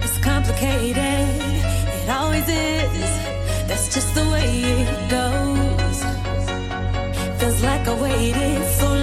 It's 0.00 0.18
complicated, 0.22 0.96
it 0.96 2.08
always 2.08 2.48
is. 2.48 3.10
That's 3.66 3.92
just 3.92 4.14
the 4.14 4.22
way 4.30 4.62
it 4.62 5.10
goes 5.10 5.53
like 7.64 7.88
I 7.88 7.94
waited 8.02 8.62
for 8.78 8.93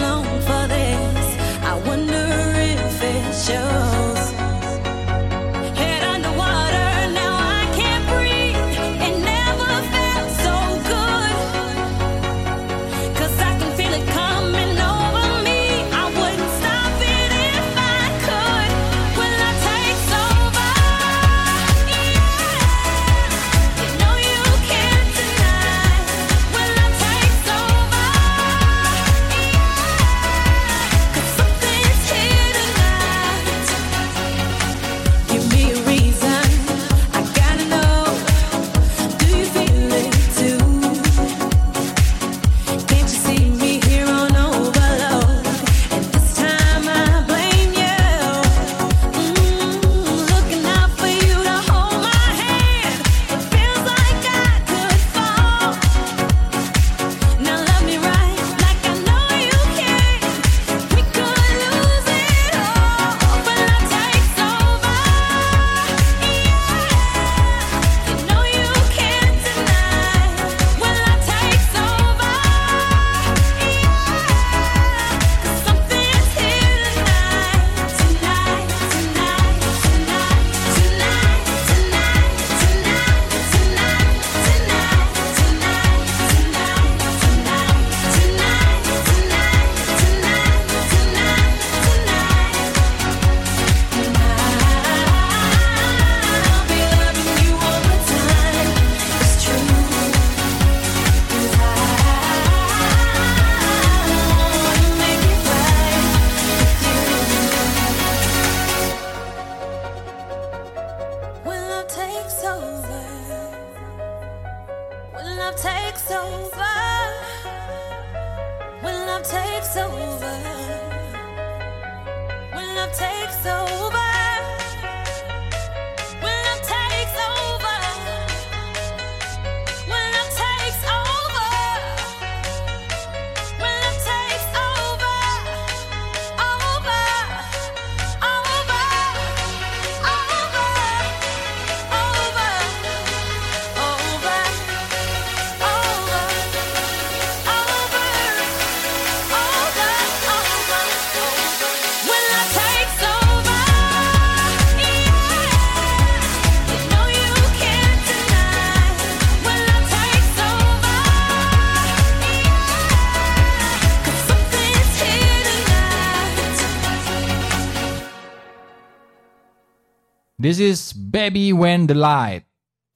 This 170.51 170.59
is 170.59 170.91
Baby 170.91 171.53
When 171.53 171.87
the 171.87 171.95
Light 171.95 172.43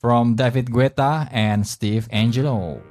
from 0.02 0.36
David 0.36 0.66
Guetta 0.76 1.30
and 1.32 1.66
Steve 1.66 2.06
Angelo. 2.12 2.84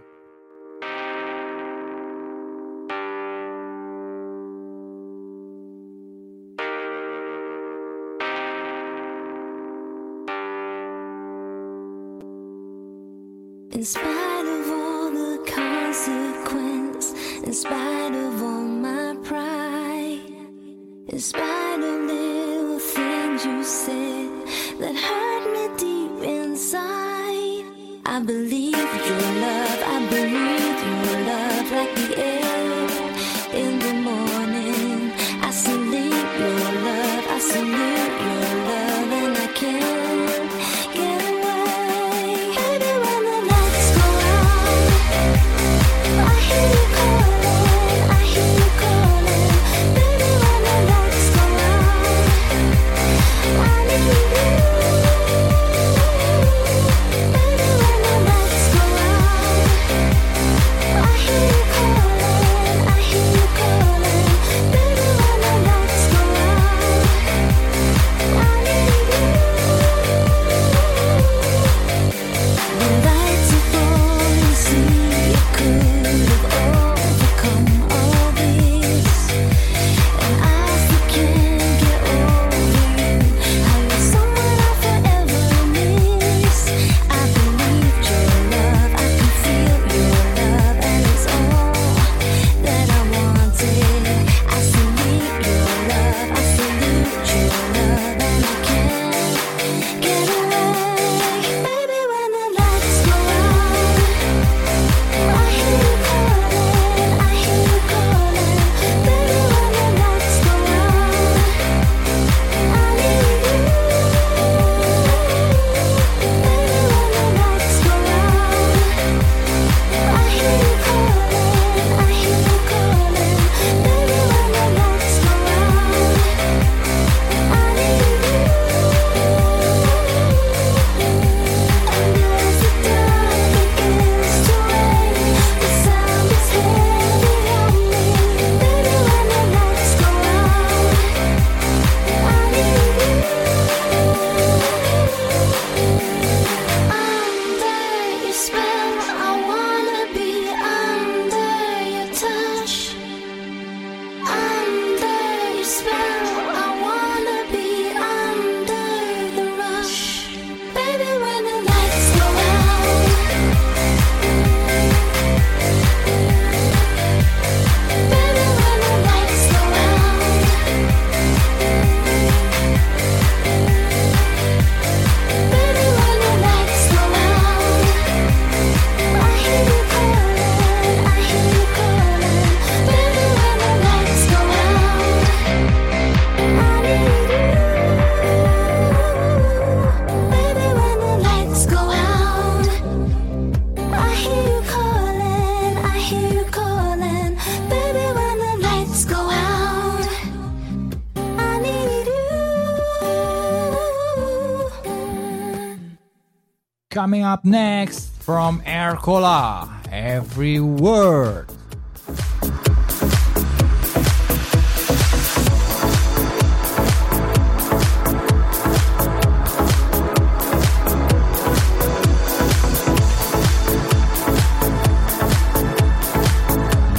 up 207.35 207.45
next 207.45 208.23
from 208.23 208.61
Aircola, 208.61 209.69
Every 209.91 210.61
Word. 210.61 211.49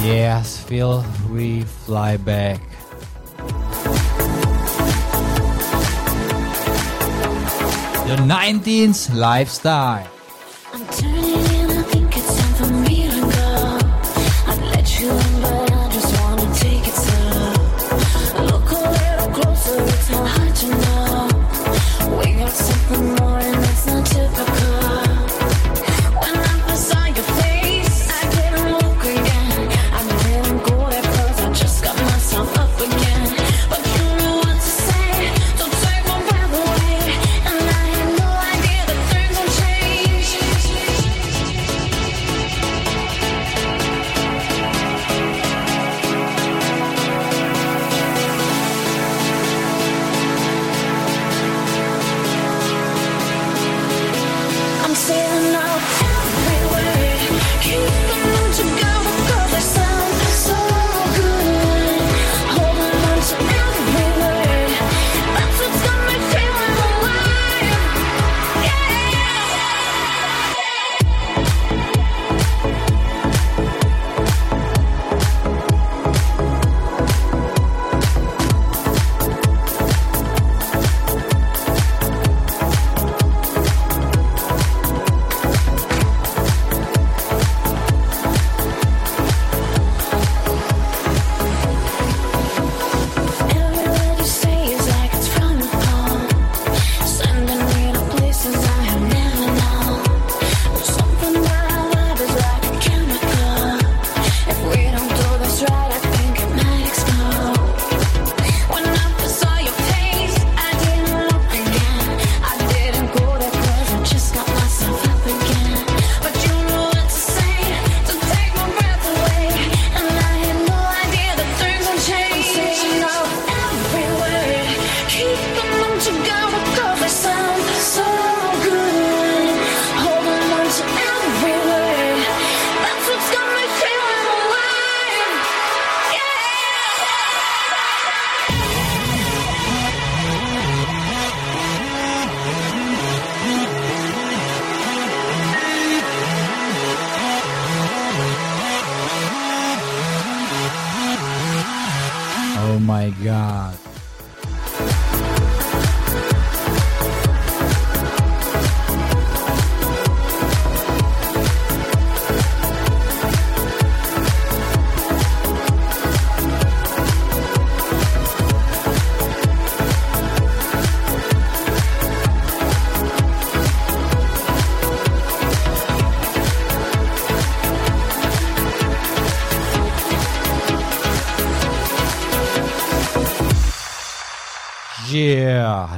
Yes, 0.04 0.62
feel 0.62 1.02
we 1.30 1.62
fly 1.62 2.18
back. 2.18 2.60
The 8.06 8.16
19th 8.20 9.14
lifestyle. 9.14 10.15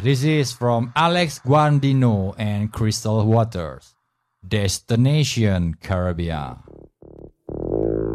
This 0.09 0.25
is 0.25 0.53
from 0.53 0.91
Alex 0.97 1.39
Guandino 1.45 2.35
and 2.39 2.73
Crystal 2.73 3.27
Waters. 3.27 3.95
Destination 4.41 5.75
Caribbean. 5.83 6.57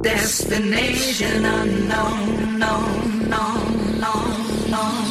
Destination 0.01 1.45
unknown, 1.45 2.57
known, 2.57 3.29
known, 3.29 3.99
known, 4.01 4.25
known. 4.73 5.03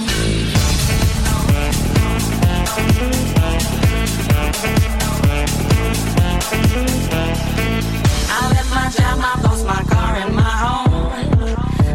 I 8.27 8.43
left 8.51 8.71
my 8.75 8.91
job, 8.91 9.19
I 9.23 9.41
lost 9.45 9.65
my 9.65 9.83
car 9.85 10.17
and 10.17 10.35
my 10.35 10.55
home. 10.65 11.15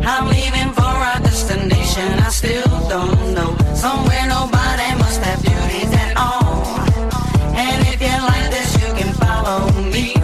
I'm 0.06 0.28
leaving 0.30 0.72
for 0.72 0.96
a 1.12 1.20
destination 1.22 2.20
I 2.20 2.30
still 2.30 2.88
don't 2.88 3.34
know. 3.34 3.58
Somewhere 3.76 4.28
nobody. 4.28 4.57
like 8.24 8.50
this, 8.52 8.74
you 8.82 8.94
can 8.94 9.14
follow 9.14 9.72
me. 9.92 10.17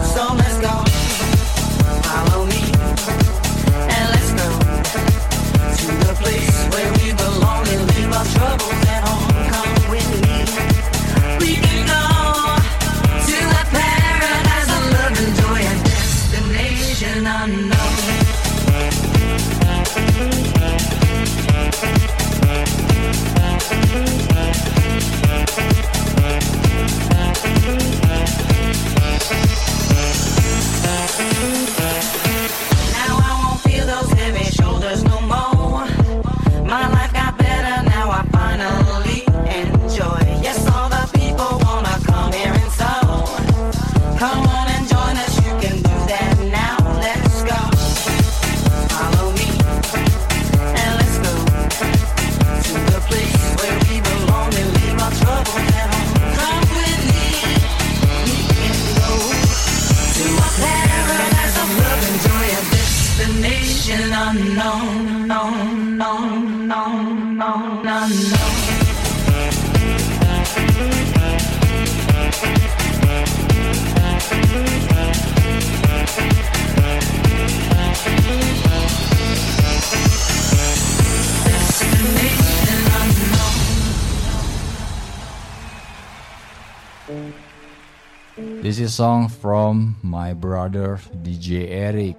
my 90.34 90.40
brother 90.40 90.98
DJ 91.22 91.70
Eric. 91.70 92.16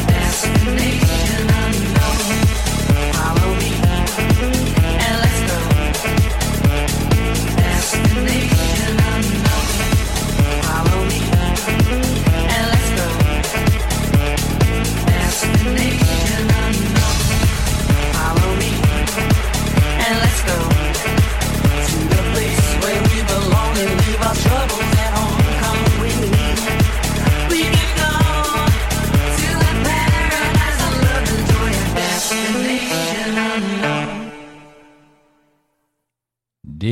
Destination 0.08 1.48
unknown. 1.48 1.95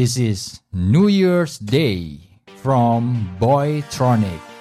This 0.05 0.19
is 0.19 0.61
New 0.71 1.09
Year's 1.09 1.57
Day 1.59 2.21
from 2.61 3.35
Boytronic. 3.41 4.54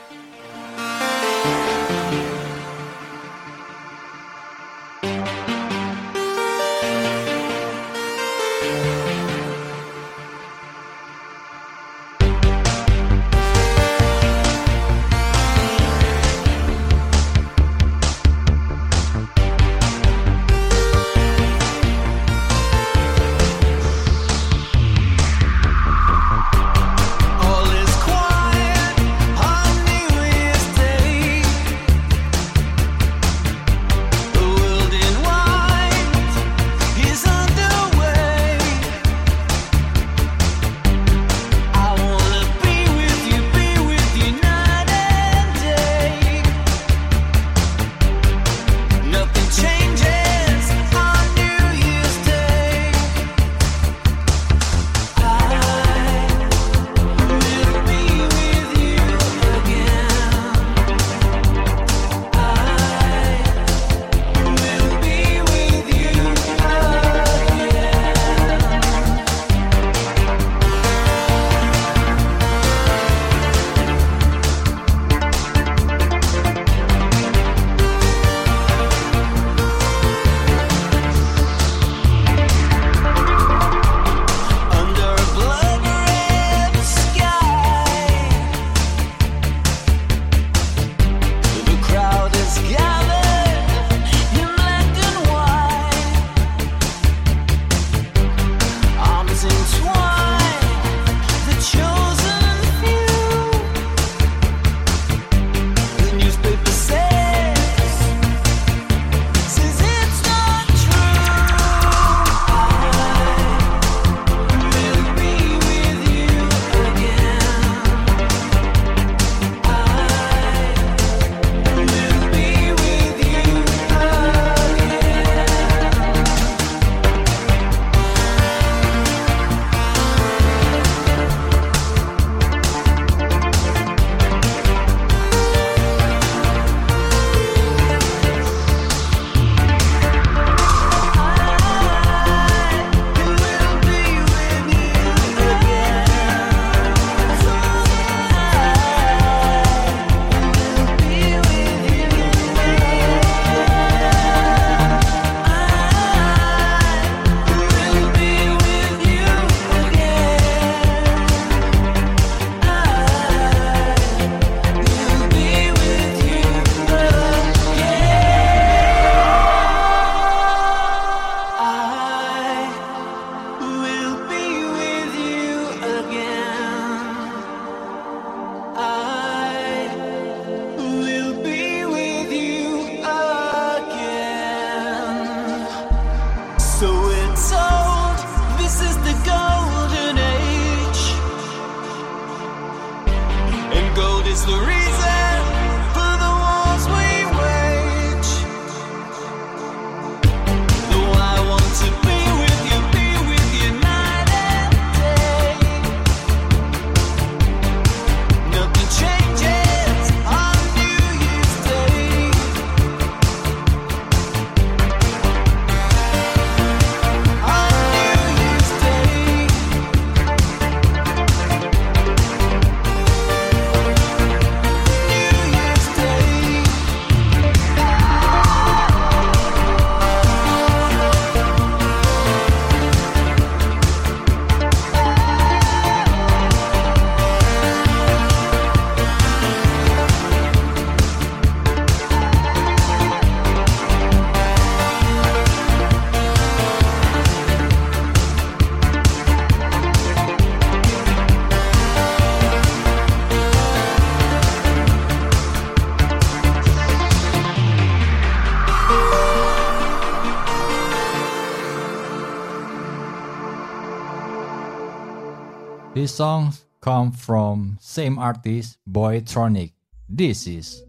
Songs 266.14 266.66
come 266.80 267.12
from 267.12 267.76
same 267.82 268.20
artist, 268.20 268.78
Boytronic. 268.88 269.74
This 270.08 270.46
is 270.46 270.84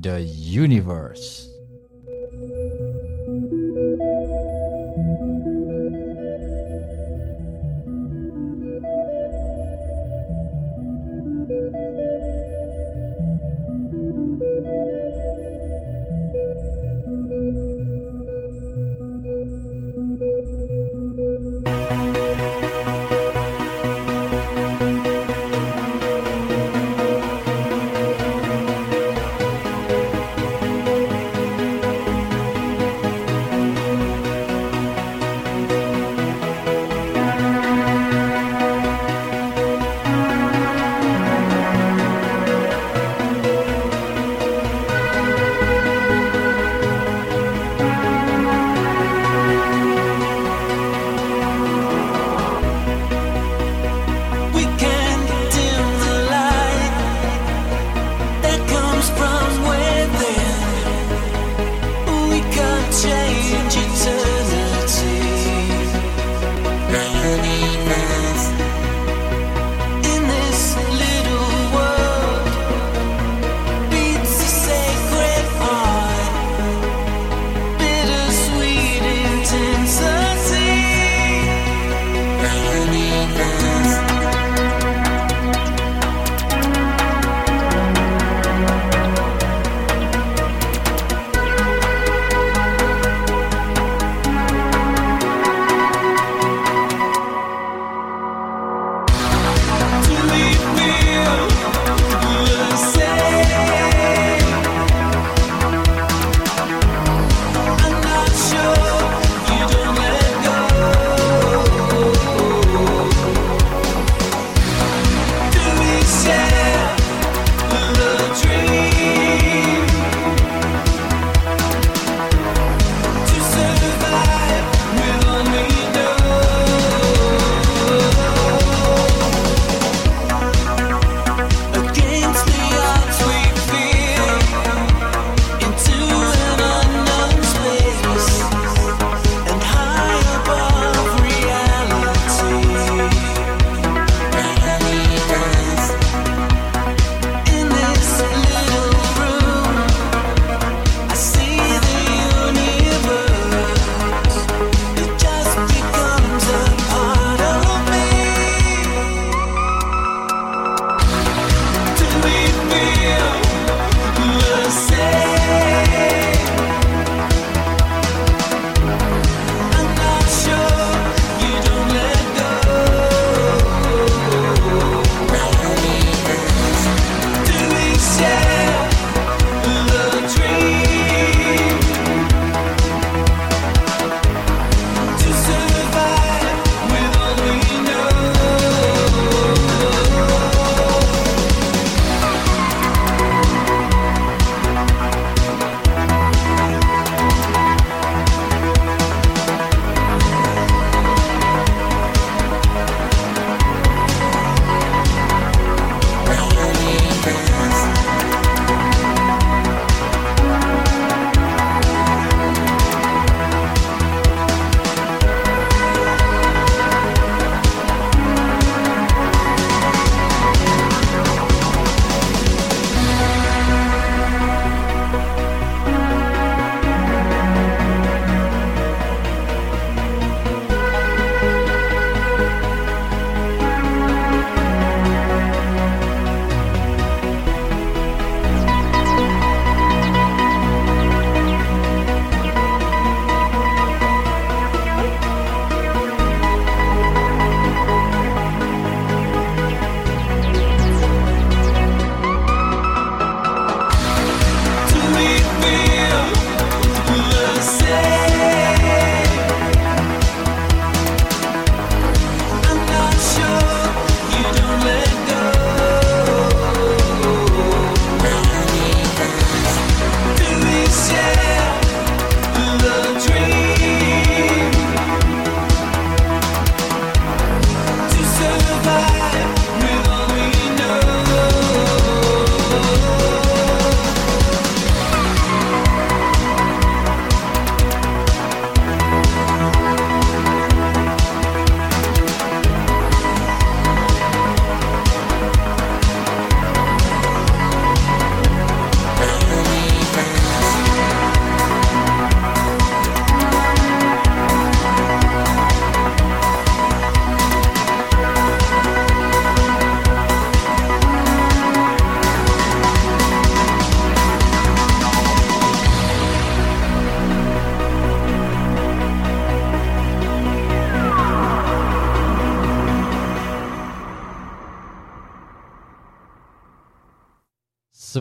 The 0.00 0.22
Universe. 0.22 1.53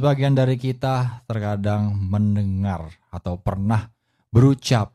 Sebagian 0.03 0.35
dari 0.35 0.59
kita 0.59 1.23
terkadang 1.23 1.95
mendengar 1.95 2.91
atau 3.07 3.39
pernah 3.39 3.87
berucap 4.35 4.91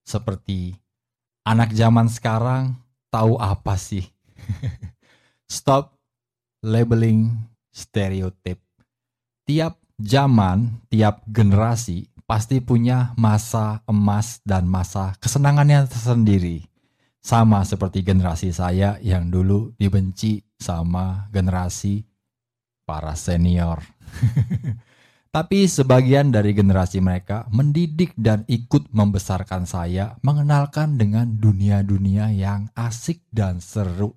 seperti 0.00 0.72
anak 1.44 1.76
zaman 1.76 2.08
sekarang 2.08 2.72
tahu 3.12 3.36
apa 3.36 3.76
sih? 3.76 4.08
Stop 5.60 6.00
labeling 6.64 7.36
stereotip. 7.68 8.56
Tiap 9.44 9.76
zaman, 10.00 10.80
tiap 10.88 11.20
generasi 11.28 12.08
pasti 12.24 12.64
punya 12.64 13.12
masa 13.20 13.84
emas 13.84 14.40
dan 14.40 14.64
masa 14.64 15.20
kesenangannya 15.20 15.84
tersendiri. 15.84 16.64
Sama 17.20 17.60
seperti 17.60 18.00
generasi 18.00 18.56
saya 18.56 18.96
yang 19.04 19.28
dulu 19.28 19.76
dibenci 19.76 20.48
sama 20.56 21.28
generasi 21.28 22.08
para 22.88 23.12
senior. 23.12 23.95
Tapi 25.36 25.68
sebagian 25.68 26.32
dari 26.32 26.56
generasi 26.56 26.96
mereka 27.04 27.44
mendidik 27.52 28.16
dan 28.16 28.48
ikut 28.48 28.88
membesarkan 28.88 29.68
saya 29.68 30.16
mengenalkan 30.24 30.96
dengan 30.96 31.28
dunia-dunia 31.28 32.32
yang 32.32 32.72
asik 32.72 33.20
dan 33.28 33.60
seru. 33.60 34.16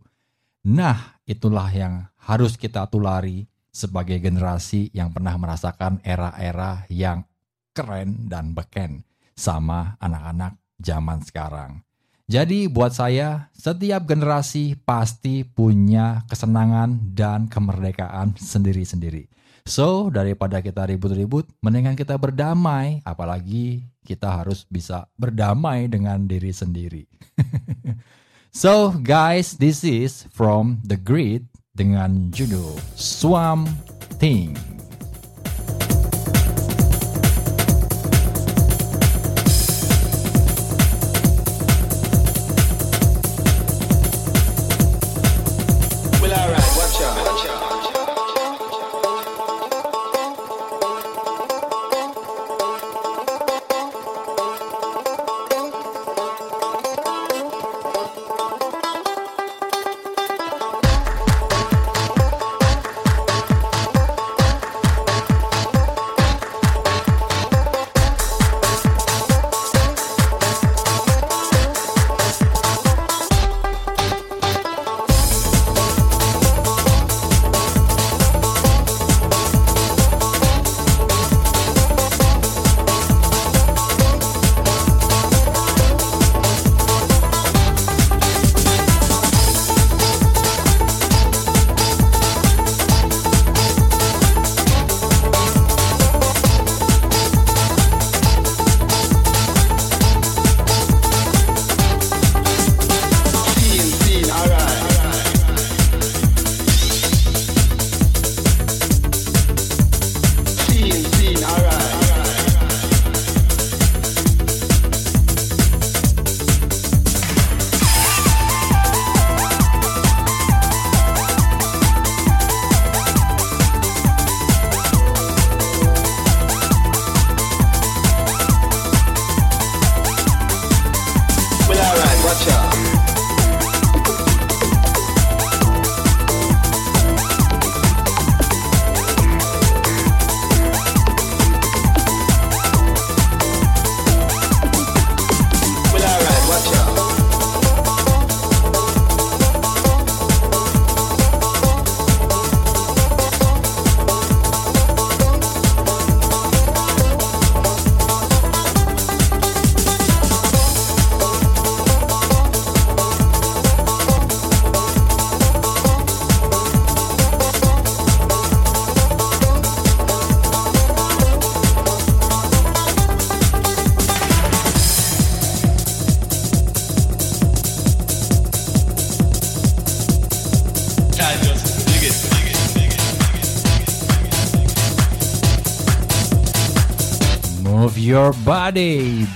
Nah, 0.64 1.20
itulah 1.28 1.68
yang 1.76 2.08
harus 2.24 2.56
kita 2.56 2.88
tulari 2.88 3.52
sebagai 3.68 4.16
generasi 4.20 4.96
yang 4.96 5.12
pernah 5.12 5.36
merasakan 5.36 6.00
era-era 6.08 6.88
yang 6.88 7.28
keren 7.76 8.32
dan 8.32 8.56
beken 8.56 9.04
sama 9.36 10.00
anak-anak 10.00 10.56
zaman 10.80 11.20
sekarang. 11.24 11.84
Jadi 12.30 12.70
buat 12.70 12.94
saya, 12.94 13.50
setiap 13.58 14.06
generasi 14.06 14.78
pasti 14.86 15.42
punya 15.42 16.22
kesenangan 16.30 17.16
dan 17.18 17.50
kemerdekaan 17.50 18.38
sendiri-sendiri. 18.38 19.39
So, 19.70 20.10
daripada 20.10 20.66
kita 20.66 20.82
ribut-ribut, 20.90 21.46
mendingan 21.62 21.94
kita 21.94 22.18
berdamai, 22.18 23.06
apalagi 23.06 23.86
kita 24.02 24.26
harus 24.26 24.66
bisa 24.66 25.06
berdamai 25.14 25.86
dengan 25.86 26.26
diri 26.26 26.50
sendiri. 26.50 27.06
so, 28.50 28.90
guys, 28.98 29.54
this 29.62 29.86
is 29.86 30.26
from 30.34 30.82
The 30.82 30.98
Grid 30.98 31.46
dengan 31.78 32.34
judul 32.34 32.82
Swamp 32.98 33.70
Thing. 34.18 34.58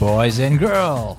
Boys 0.04 0.38
and 0.40 0.60
girls. 0.60 1.13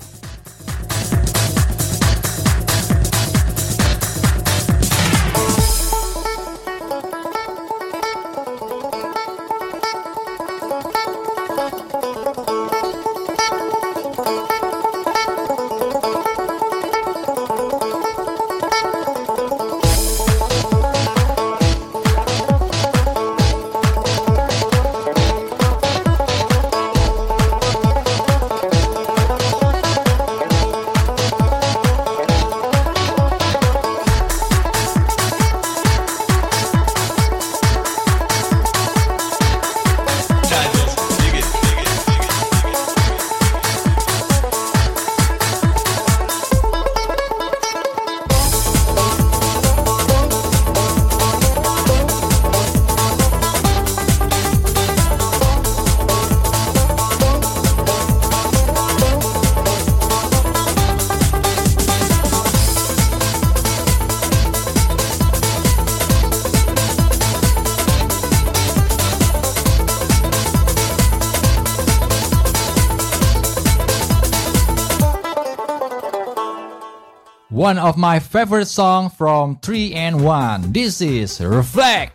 One 77.65 77.79
of 77.79 77.97
my 77.97 78.19
favorite 78.19 78.67
song 78.67 79.09
from 79.09 79.57
3 79.57 79.95
and 79.95 80.23
1. 80.23 80.71
This 80.71 81.01
is 81.01 81.41
Reflect. 81.41 82.14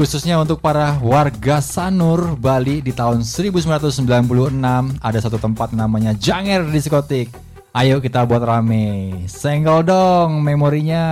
Khususnya 0.00 0.40
untuk 0.40 0.64
para 0.64 0.96
warga 1.04 1.60
Sanur, 1.60 2.32
Bali 2.32 2.80
di 2.80 2.88
tahun 2.88 3.20
1996 3.20 4.00
ada 4.96 5.18
satu 5.20 5.36
tempat 5.36 5.76
namanya 5.76 6.16
Janger 6.16 6.64
Diskotik. 6.72 7.28
Ayo 7.76 8.00
kita 8.00 8.24
buat 8.24 8.40
rame. 8.40 9.12
Senggol 9.28 9.84
dong 9.84 10.40
memorinya. 10.40 11.04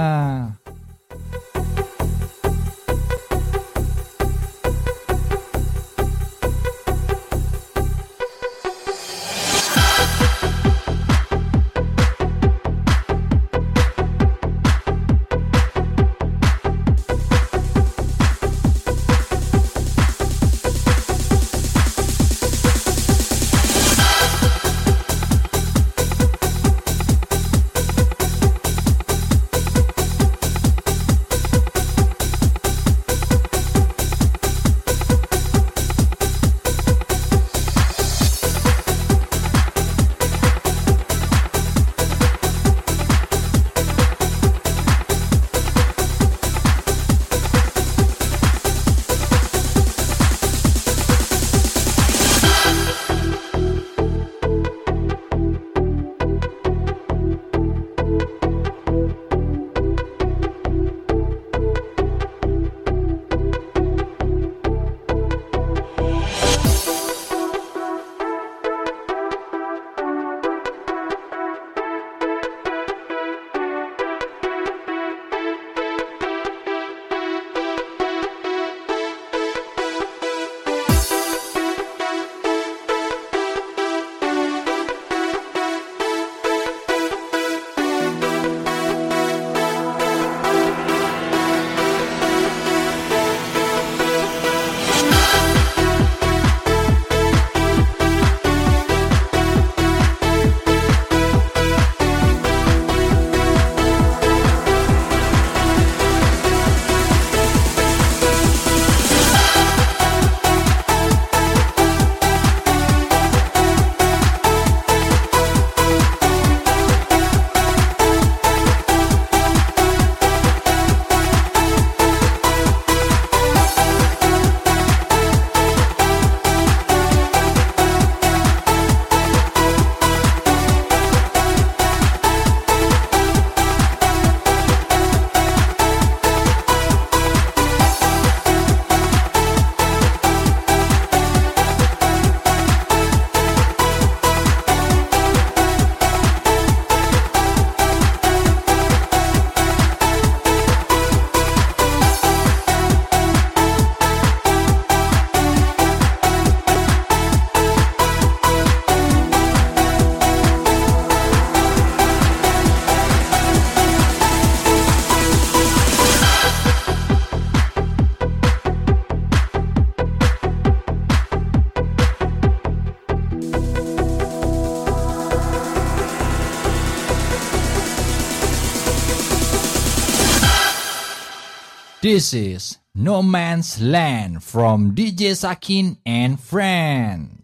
This 182.08 182.32
is 182.32 182.78
No 182.94 183.22
Man's 183.22 183.82
Land 183.82 184.42
from 184.42 184.94
DJ 184.94 185.36
Sakin 185.36 185.98
and 186.06 186.40
Friends. 186.40 187.37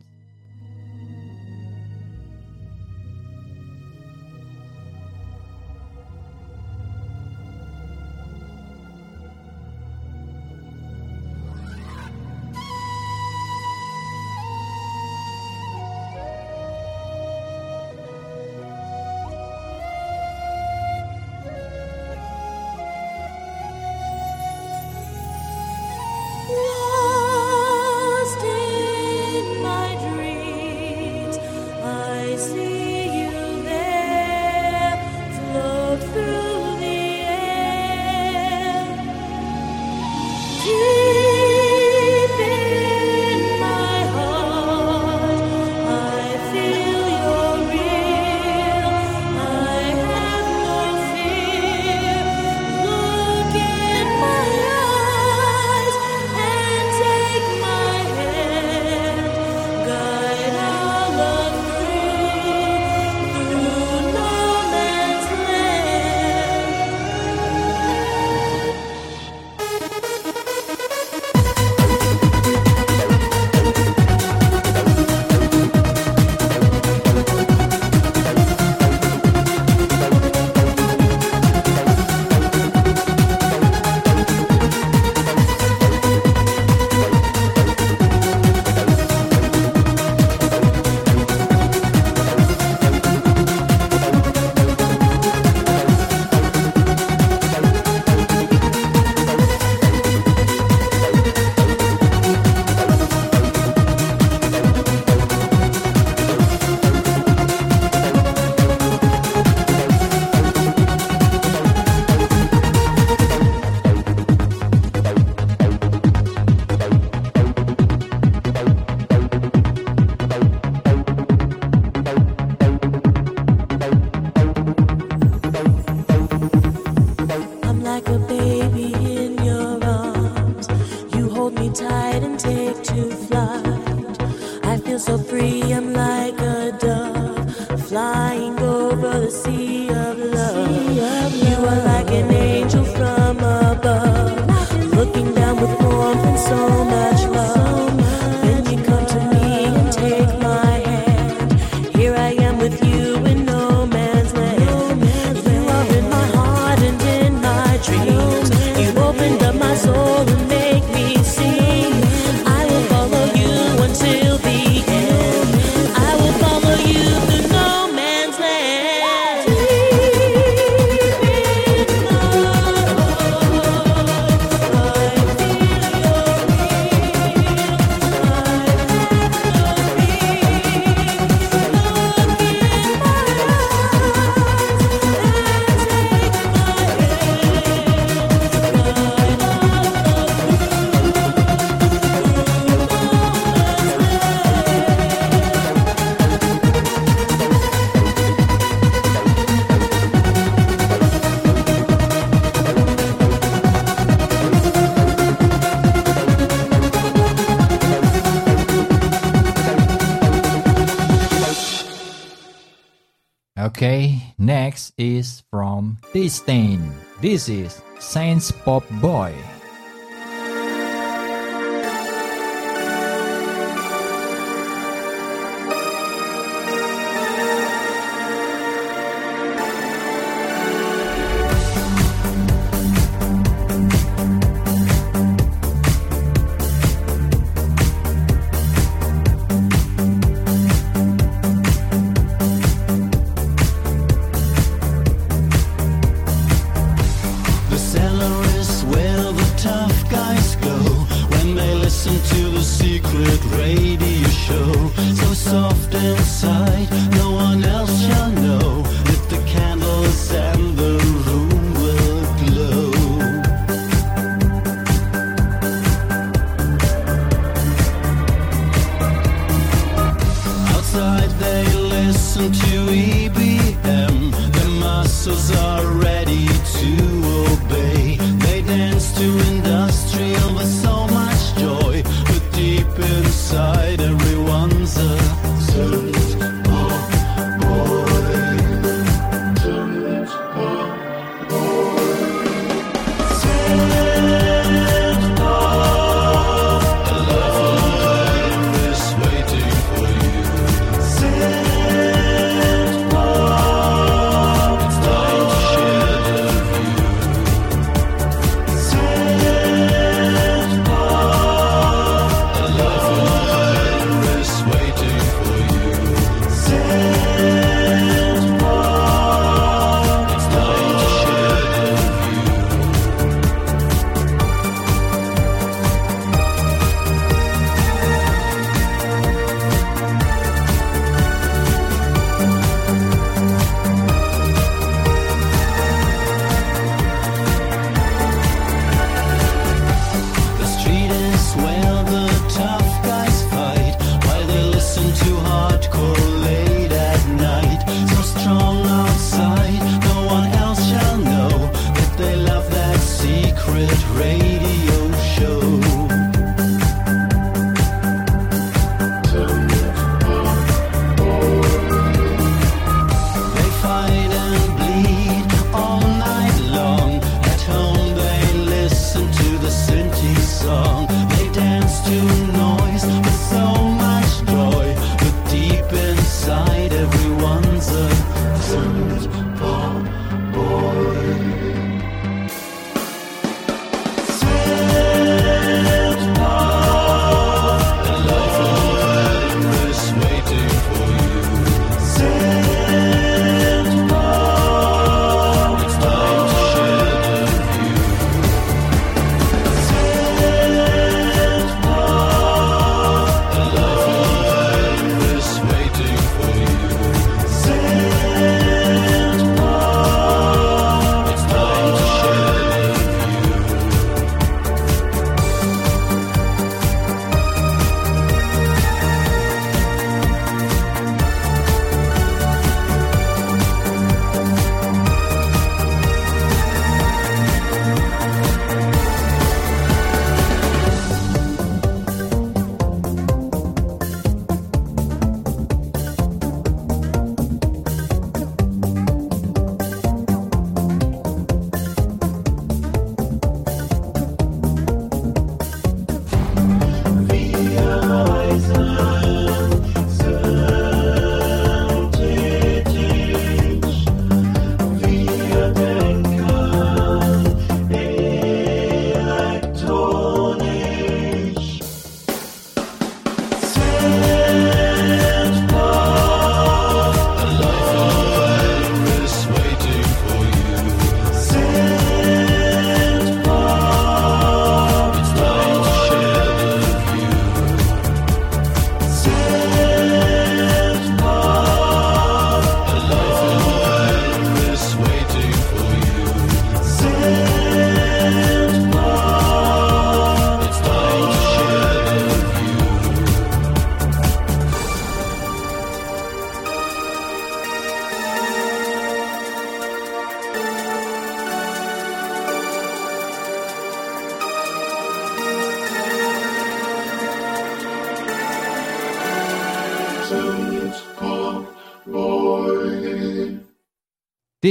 This 217.24 217.48
is 217.48 217.80
Saints 218.01 218.51
Pop 218.51 218.84
Boy. 219.01 219.32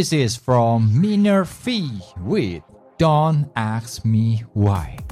This 0.03 0.11
is 0.11 0.35
from 0.35 1.01
Minor 1.01 1.45
Fee 1.45 2.01
with 2.17 2.61
Don't 2.97 3.49
Ask 3.55 4.03
Me 4.03 4.43
Why. 4.51 5.02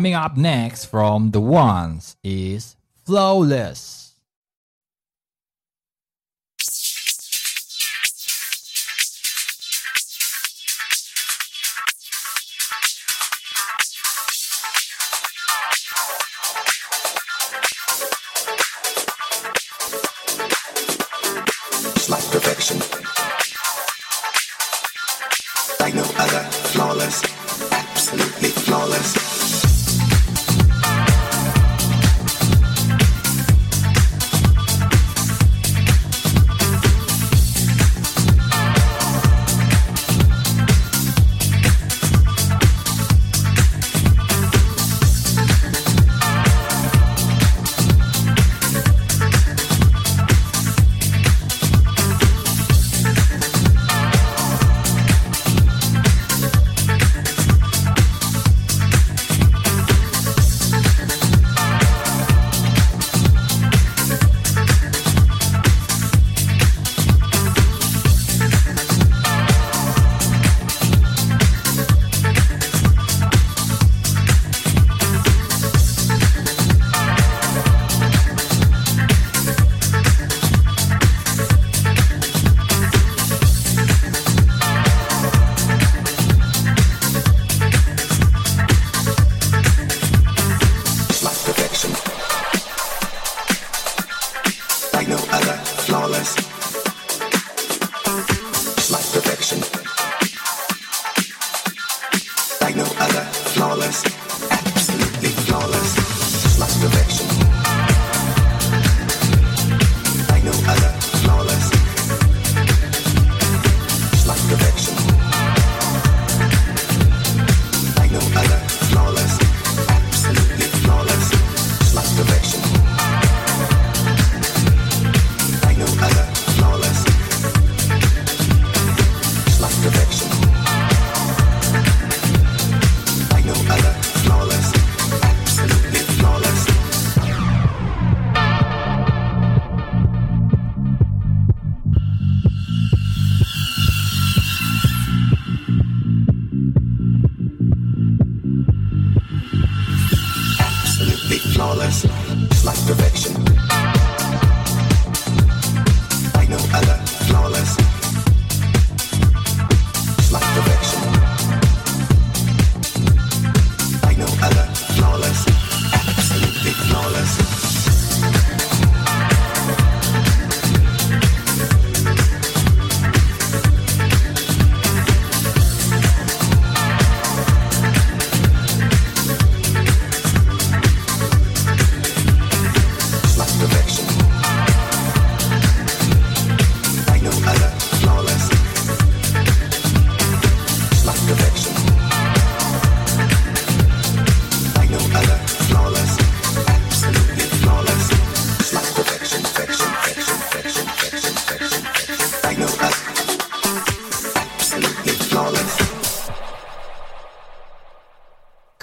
Coming 0.00 0.14
up 0.14 0.34
next 0.34 0.86
from 0.86 1.30
The 1.30 1.42
Ones 1.42 2.16
is 2.24 2.74
Flawless. 3.04 3.89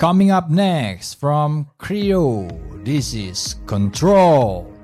Coming 0.08 0.32
up 0.32 0.50
next 0.50 1.16
from 1.16 1.68
Creo, 1.78 2.48
this 2.86 3.14
is 3.14 3.56
Control. 3.66 4.77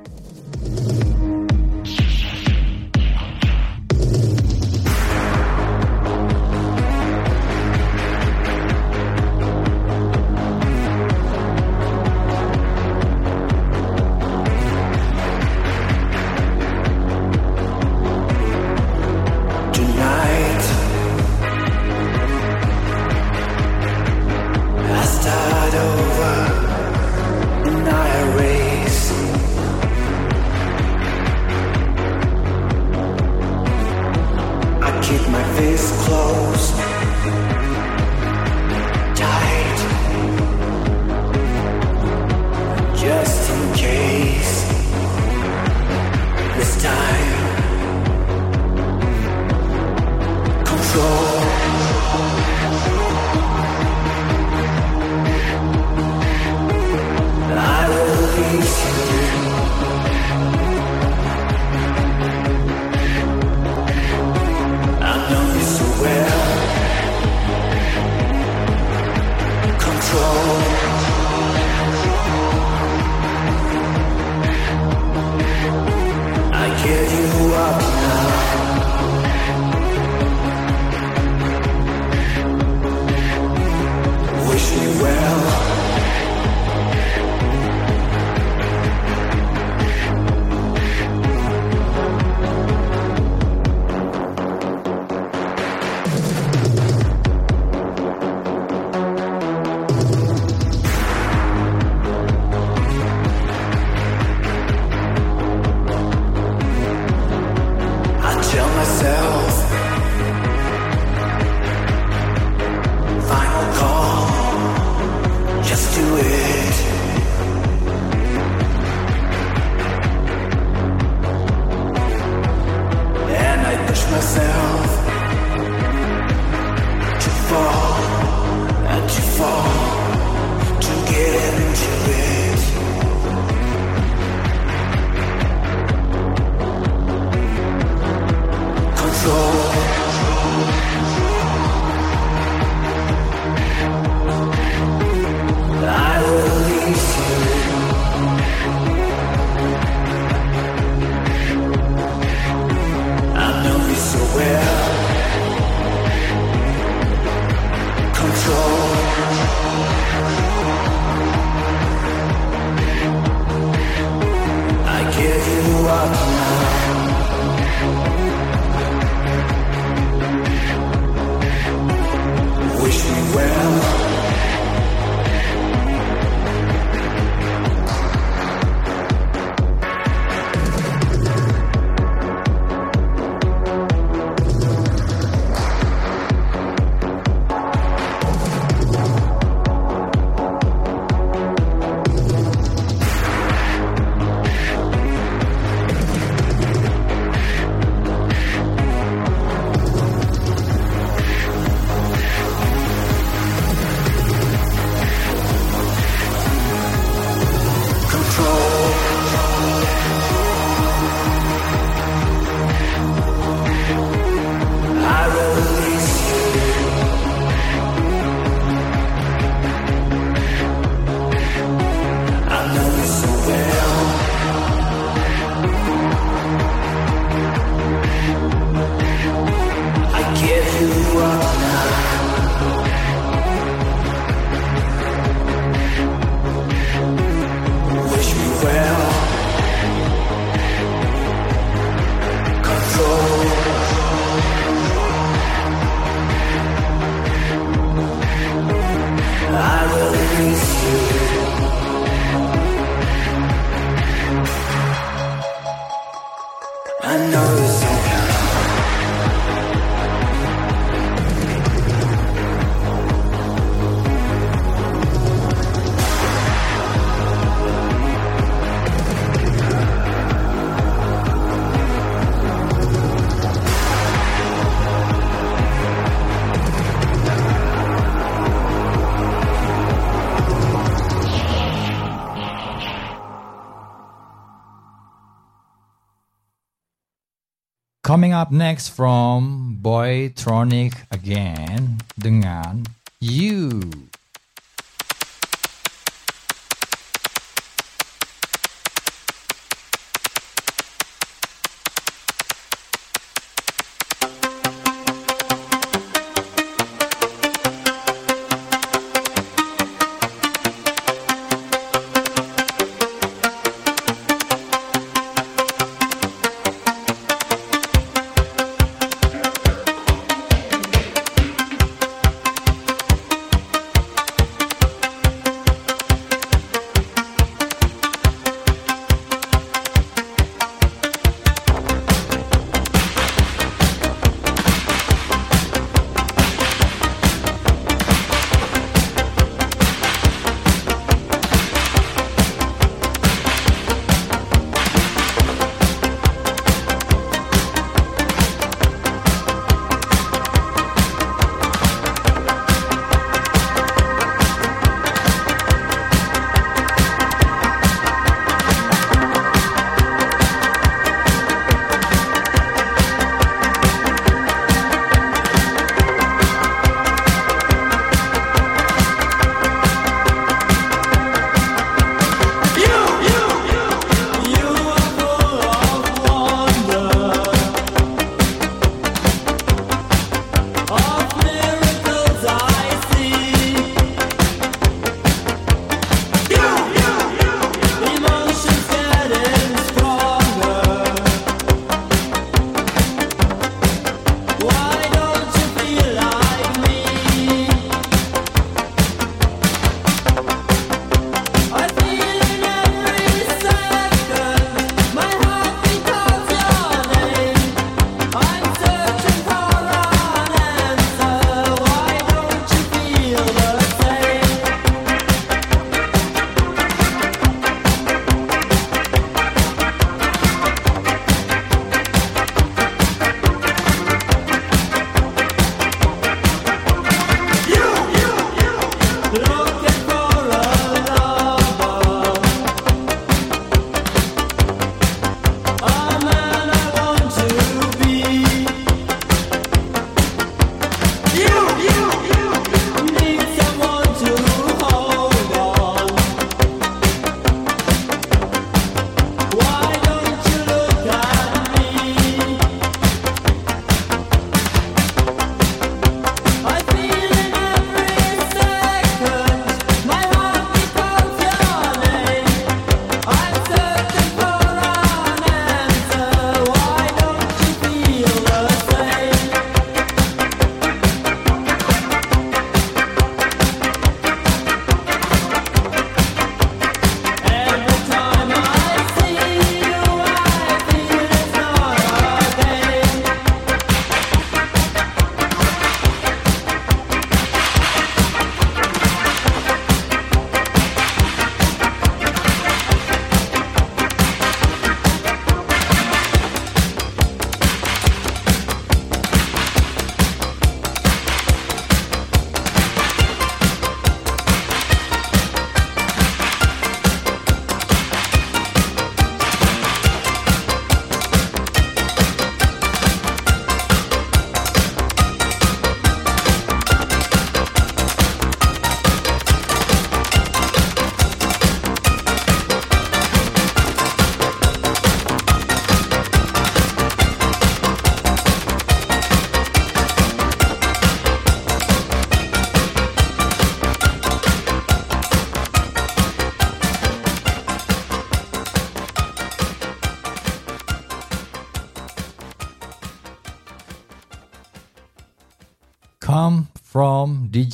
Coming 288.24 288.40
up 288.40 288.56
next 288.56 288.96
from 288.96 289.76
Boytronic 289.84 290.96
again 291.12 292.00
dengan 292.16 292.83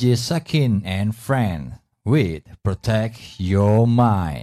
DJ 0.00 0.16
Sakin 0.16 0.80
and 0.86 1.14
Friend 1.14 1.74
with 2.06 2.44
Protect 2.64 3.38
Your 3.38 3.86
Mind. 3.86 4.39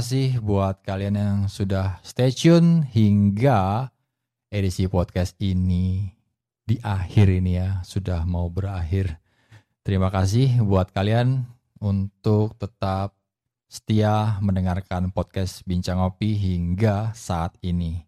Kasih 0.00 0.40
buat 0.40 0.80
kalian 0.80 1.12
yang 1.20 1.38
sudah 1.44 2.00
stay 2.00 2.32
tune 2.32 2.88
hingga 2.88 3.92
edisi 4.48 4.88
podcast 4.88 5.36
ini 5.44 6.08
di 6.64 6.80
akhir 6.80 7.28
ini 7.28 7.60
ya, 7.60 7.84
sudah 7.84 8.24
mau 8.24 8.48
berakhir. 8.48 9.20
Terima 9.84 10.08
kasih 10.08 10.64
buat 10.64 10.88
kalian 10.88 11.44
untuk 11.84 12.56
tetap 12.56 13.12
setia 13.68 14.40
mendengarkan 14.40 15.12
podcast 15.12 15.68
Bincang 15.68 16.00
Ngopi 16.00 16.32
hingga 16.32 17.12
saat 17.12 17.60
ini. 17.60 18.00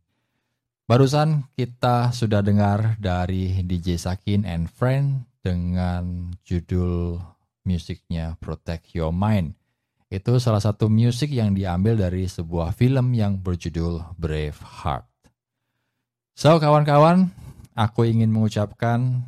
Barusan 0.88 1.44
kita 1.52 2.08
sudah 2.16 2.40
dengar 2.40 2.96
dari 3.04 3.60
DJ 3.68 4.00
Sakin 4.00 4.48
and 4.48 4.72
Friend 4.72 5.28
dengan 5.44 6.32
judul 6.40 7.20
musiknya 7.68 8.40
Protect 8.40 8.96
Your 8.96 9.12
Mind. 9.12 9.60
Itu 10.12 10.36
salah 10.36 10.60
satu 10.60 10.92
musik 10.92 11.32
yang 11.32 11.56
diambil 11.56 11.96
dari 11.96 12.28
sebuah 12.28 12.76
film 12.76 13.16
yang 13.16 13.40
berjudul 13.40 14.12
Braveheart. 14.20 15.08
So 16.36 16.60
kawan-kawan, 16.60 17.32
aku 17.72 18.04
ingin 18.04 18.28
mengucapkan 18.28 19.24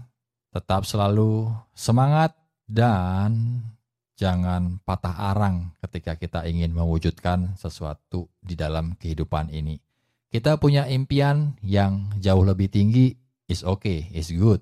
tetap 0.53 0.85
selalu 0.85 1.49
semangat 1.73 2.37
dan 2.69 3.65
jangan 4.21 4.77
patah 4.85 5.33
arang 5.33 5.73
ketika 5.81 6.21
kita 6.21 6.45
ingin 6.45 6.77
mewujudkan 6.77 7.57
sesuatu 7.57 8.29
di 8.45 8.53
dalam 8.53 8.93
kehidupan 9.01 9.57
ini. 9.57 9.81
Kita 10.29 10.61
punya 10.61 10.85
impian 10.85 11.57
yang 11.65 12.13
jauh 12.21 12.45
lebih 12.45 12.69
tinggi, 12.69 13.17
is 13.49 13.65
okay, 13.65 14.13
is 14.13 14.29
good. 14.29 14.61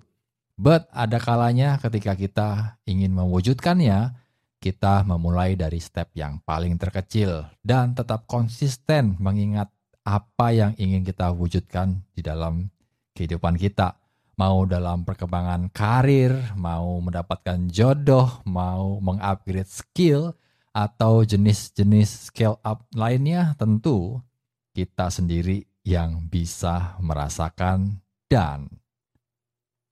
But 0.55 0.86
ada 0.94 1.19
kalanya 1.19 1.82
ketika 1.82 2.15
kita 2.15 2.78
ingin 2.86 3.11
mewujudkannya, 3.11 4.22
kita 4.63 5.03
memulai 5.03 5.59
dari 5.59 5.83
step 5.83 6.15
yang 6.15 6.39
paling 6.47 6.79
terkecil 6.79 7.51
dan 7.67 7.99
tetap 7.99 8.31
konsisten 8.31 9.19
mengingat 9.19 9.67
apa 10.07 10.55
yang 10.55 10.73
ingin 10.79 11.03
kita 11.03 11.35
wujudkan 11.35 11.99
di 12.15 12.23
dalam 12.23 12.71
kehidupan 13.19 13.59
kita. 13.59 13.99
Mau 14.39 14.65
dalam 14.65 15.03
perkembangan 15.03 15.75
karir, 15.75 16.55
mau 16.55 17.03
mendapatkan 17.03 17.67
jodoh, 17.69 18.41
mau 18.47 19.03
mengupgrade 19.03 19.69
skill, 19.69 20.33
atau 20.73 21.21
jenis-jenis 21.21 22.33
scale 22.33 22.57
up 22.65 22.89
lainnya, 22.97 23.53
tentu 23.61 24.25
kita 24.73 25.13
sendiri 25.13 25.69
yang 25.85 26.33
bisa 26.33 26.97
merasakan 26.97 28.01
dan 28.33 28.73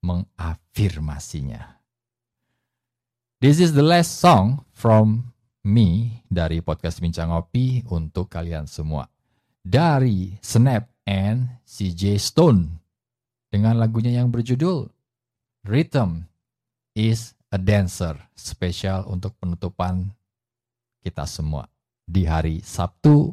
mengafirmasinya. 0.01 1.80
This 3.41 3.57
is 3.57 3.73
the 3.73 3.81
last 3.81 4.21
song 4.21 4.69
from 4.77 5.33
me 5.65 6.21
dari 6.29 6.61
podcast 6.61 7.01
Bincang 7.01 7.33
Ngopi 7.33 7.89
untuk 7.89 8.29
kalian 8.29 8.69
semua. 8.69 9.09
Dari 9.65 10.37
Snap 10.45 10.85
and 11.09 11.49
CJ 11.65 12.21
Stone 12.21 12.69
dengan 13.49 13.81
lagunya 13.81 14.21
yang 14.21 14.29
berjudul 14.29 14.93
Rhythm 15.65 16.29
is 16.93 17.33
a 17.49 17.57
Dancer 17.57 18.21
spesial 18.37 19.09
untuk 19.09 19.33
penutupan 19.41 20.13
kita 21.01 21.25
semua 21.25 21.65
di 22.05 22.29
hari 22.29 22.61
Sabtu 22.61 23.33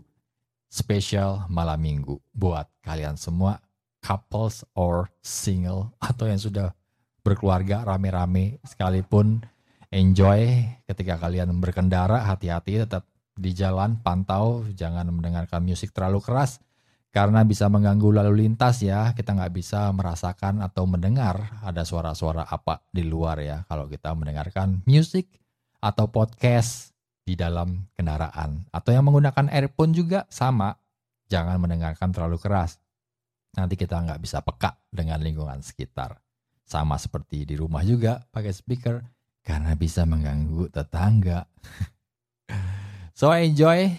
spesial 0.72 1.52
malam 1.52 1.84
minggu 1.84 2.16
buat 2.32 2.72
kalian 2.80 3.20
semua 3.20 3.60
couples 4.00 4.64
or 4.72 5.12
single 5.20 5.92
atau 6.00 6.32
yang 6.32 6.40
sudah 6.40 6.72
berkeluarga 7.28 7.84
rame-rame 7.84 8.64
sekalipun 8.64 9.44
enjoy 9.92 10.66
ketika 10.88 11.20
kalian 11.20 11.52
berkendara 11.64 12.28
hati-hati 12.28 12.84
tetap 12.84 13.08
di 13.38 13.54
jalan 13.54 14.02
pantau 14.02 14.66
jangan 14.74 15.08
mendengarkan 15.14 15.62
musik 15.64 15.94
terlalu 15.94 16.20
keras. 16.20 16.60
Karena 17.08 17.42
bisa 17.42 17.66
mengganggu 17.72 18.22
lalu 18.22 18.46
lintas 18.46 18.84
ya 18.84 19.16
kita 19.16 19.34
nggak 19.34 19.54
bisa 19.56 19.90
merasakan 19.96 20.62
atau 20.62 20.86
mendengar 20.86 21.64
ada 21.66 21.82
suara-suara 21.82 22.46
apa 22.46 22.84
di 22.94 23.02
luar 23.08 23.42
ya 23.42 23.58
kalau 23.66 23.90
kita 23.90 24.14
mendengarkan 24.14 24.86
musik 24.86 25.26
atau 25.82 26.12
podcast 26.12 26.94
di 27.24 27.34
dalam 27.34 27.90
kendaraan. 27.96 28.70
Atau 28.70 28.94
yang 28.94 29.08
menggunakan 29.08 29.50
earphone 29.50 29.96
juga 29.96 30.30
sama 30.30 30.78
jangan 31.32 31.58
mendengarkan 31.58 32.12
terlalu 32.14 32.38
keras. 32.38 32.78
Nanti 33.56 33.74
kita 33.74 33.98
nggak 33.98 34.22
bisa 34.22 34.44
peka 34.46 34.78
dengan 34.92 35.18
lingkungan 35.24 35.64
sekitar. 35.64 36.22
Sama 36.68 37.00
seperti 37.00 37.48
di 37.48 37.56
rumah 37.56 37.82
juga 37.82 38.20
pakai 38.30 38.52
speaker 38.52 39.16
karena 39.48 39.72
bisa 39.80 40.03
mengganggu 40.03 40.68
tetangga. 40.68 41.48
so 43.15 43.32
enjoy, 43.32 43.95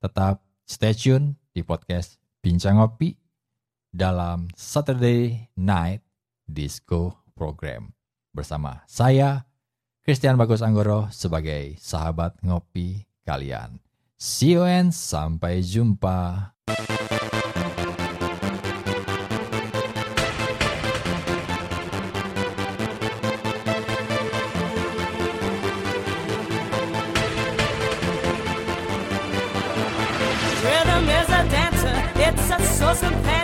tetap 0.00 0.40
stay 0.64 0.96
tune 0.96 1.36
di 1.52 1.60
podcast 1.60 2.16
Bincang 2.40 2.80
Ngopi 2.80 3.20
dalam 3.92 4.48
Saturday 4.56 5.52
Night 5.60 6.00
Disco 6.48 7.20
Program 7.36 7.92
bersama 8.32 8.80
saya 8.88 9.44
Christian 10.00 10.40
Bagus 10.40 10.64
Anggoro 10.64 11.12
sebagai 11.12 11.76
sahabat 11.76 12.40
ngopi 12.40 13.04
kalian. 13.28 13.76
See 14.16 14.56
you 14.56 14.64
and 14.64 14.96
sampai 14.96 15.60
jumpa. 15.60 16.56
It's 33.02 33.36
a 33.36 33.39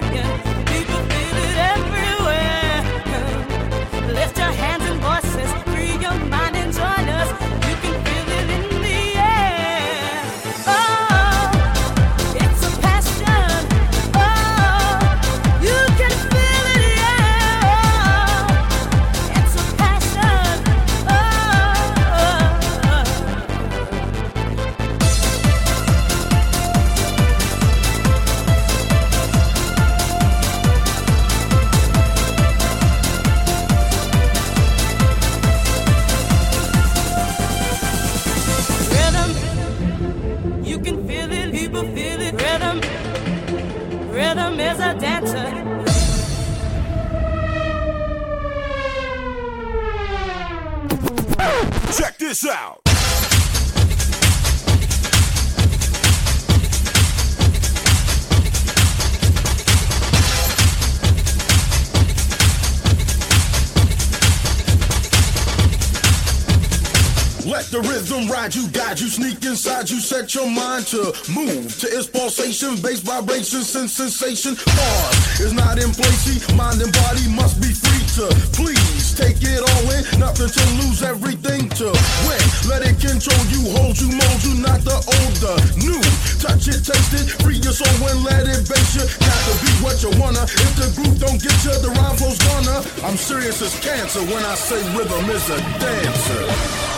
set 70.07 70.39
your 70.39 70.47
mind 70.47 70.87
to 70.87 71.11
move 71.35 71.67
to 71.83 71.87
its 71.91 72.07
pulsation, 72.07 72.79
bass 72.79 73.03
vibrations 73.03 73.75
and 73.75 73.91
sensation. 73.91 74.55
Pause 74.55 75.51
is 75.51 75.53
not 75.53 75.83
in 75.83 75.91
place, 75.91 76.47
mind 76.55 76.79
and 76.79 76.95
body 76.95 77.27
must 77.35 77.59
be 77.59 77.75
free 77.75 78.07
to 78.15 78.31
please 78.55 79.19
take 79.19 79.43
it 79.43 79.59
all 79.59 79.87
in, 79.91 80.07
nothing 80.23 80.47
to 80.47 80.63
lose, 80.79 81.03
everything 81.03 81.67
to 81.83 81.91
win. 82.23 82.45
Let 82.71 82.87
it 82.87 83.03
control 83.03 83.43
you, 83.51 83.67
hold 83.75 83.99
you, 83.99 84.15
mold 84.15 84.41
you, 84.47 84.55
not 84.63 84.79
the 84.87 84.95
old, 84.95 85.35
the 85.43 85.59
new. 85.83 85.99
Touch 86.39 86.71
it, 86.71 86.87
taste 86.87 87.15
it, 87.19 87.27
free 87.43 87.59
your 87.59 87.75
soul 87.75 88.07
and 88.07 88.23
let 88.23 88.47
it 88.47 88.63
base 88.63 88.95
you. 88.95 89.03
Got 89.11 89.41
to 89.51 89.53
be 89.59 89.71
what 89.83 89.99
you 90.07 90.15
wanna. 90.23 90.47
If 90.47 90.71
the 90.79 90.87
groove 90.95 91.19
don't 91.19 91.43
get 91.43 91.59
you, 91.67 91.75
the 91.83 91.91
rhyme 91.99 92.15
flow's 92.15 92.39
gonna. 92.47 92.79
I'm 93.03 93.19
serious 93.19 93.59
as 93.59 93.75
cancer 93.83 94.23
when 94.31 94.45
I 94.47 94.55
say 94.55 94.79
rhythm 94.95 95.27
is 95.35 95.51
a 95.51 95.59
dancer. 95.83 96.96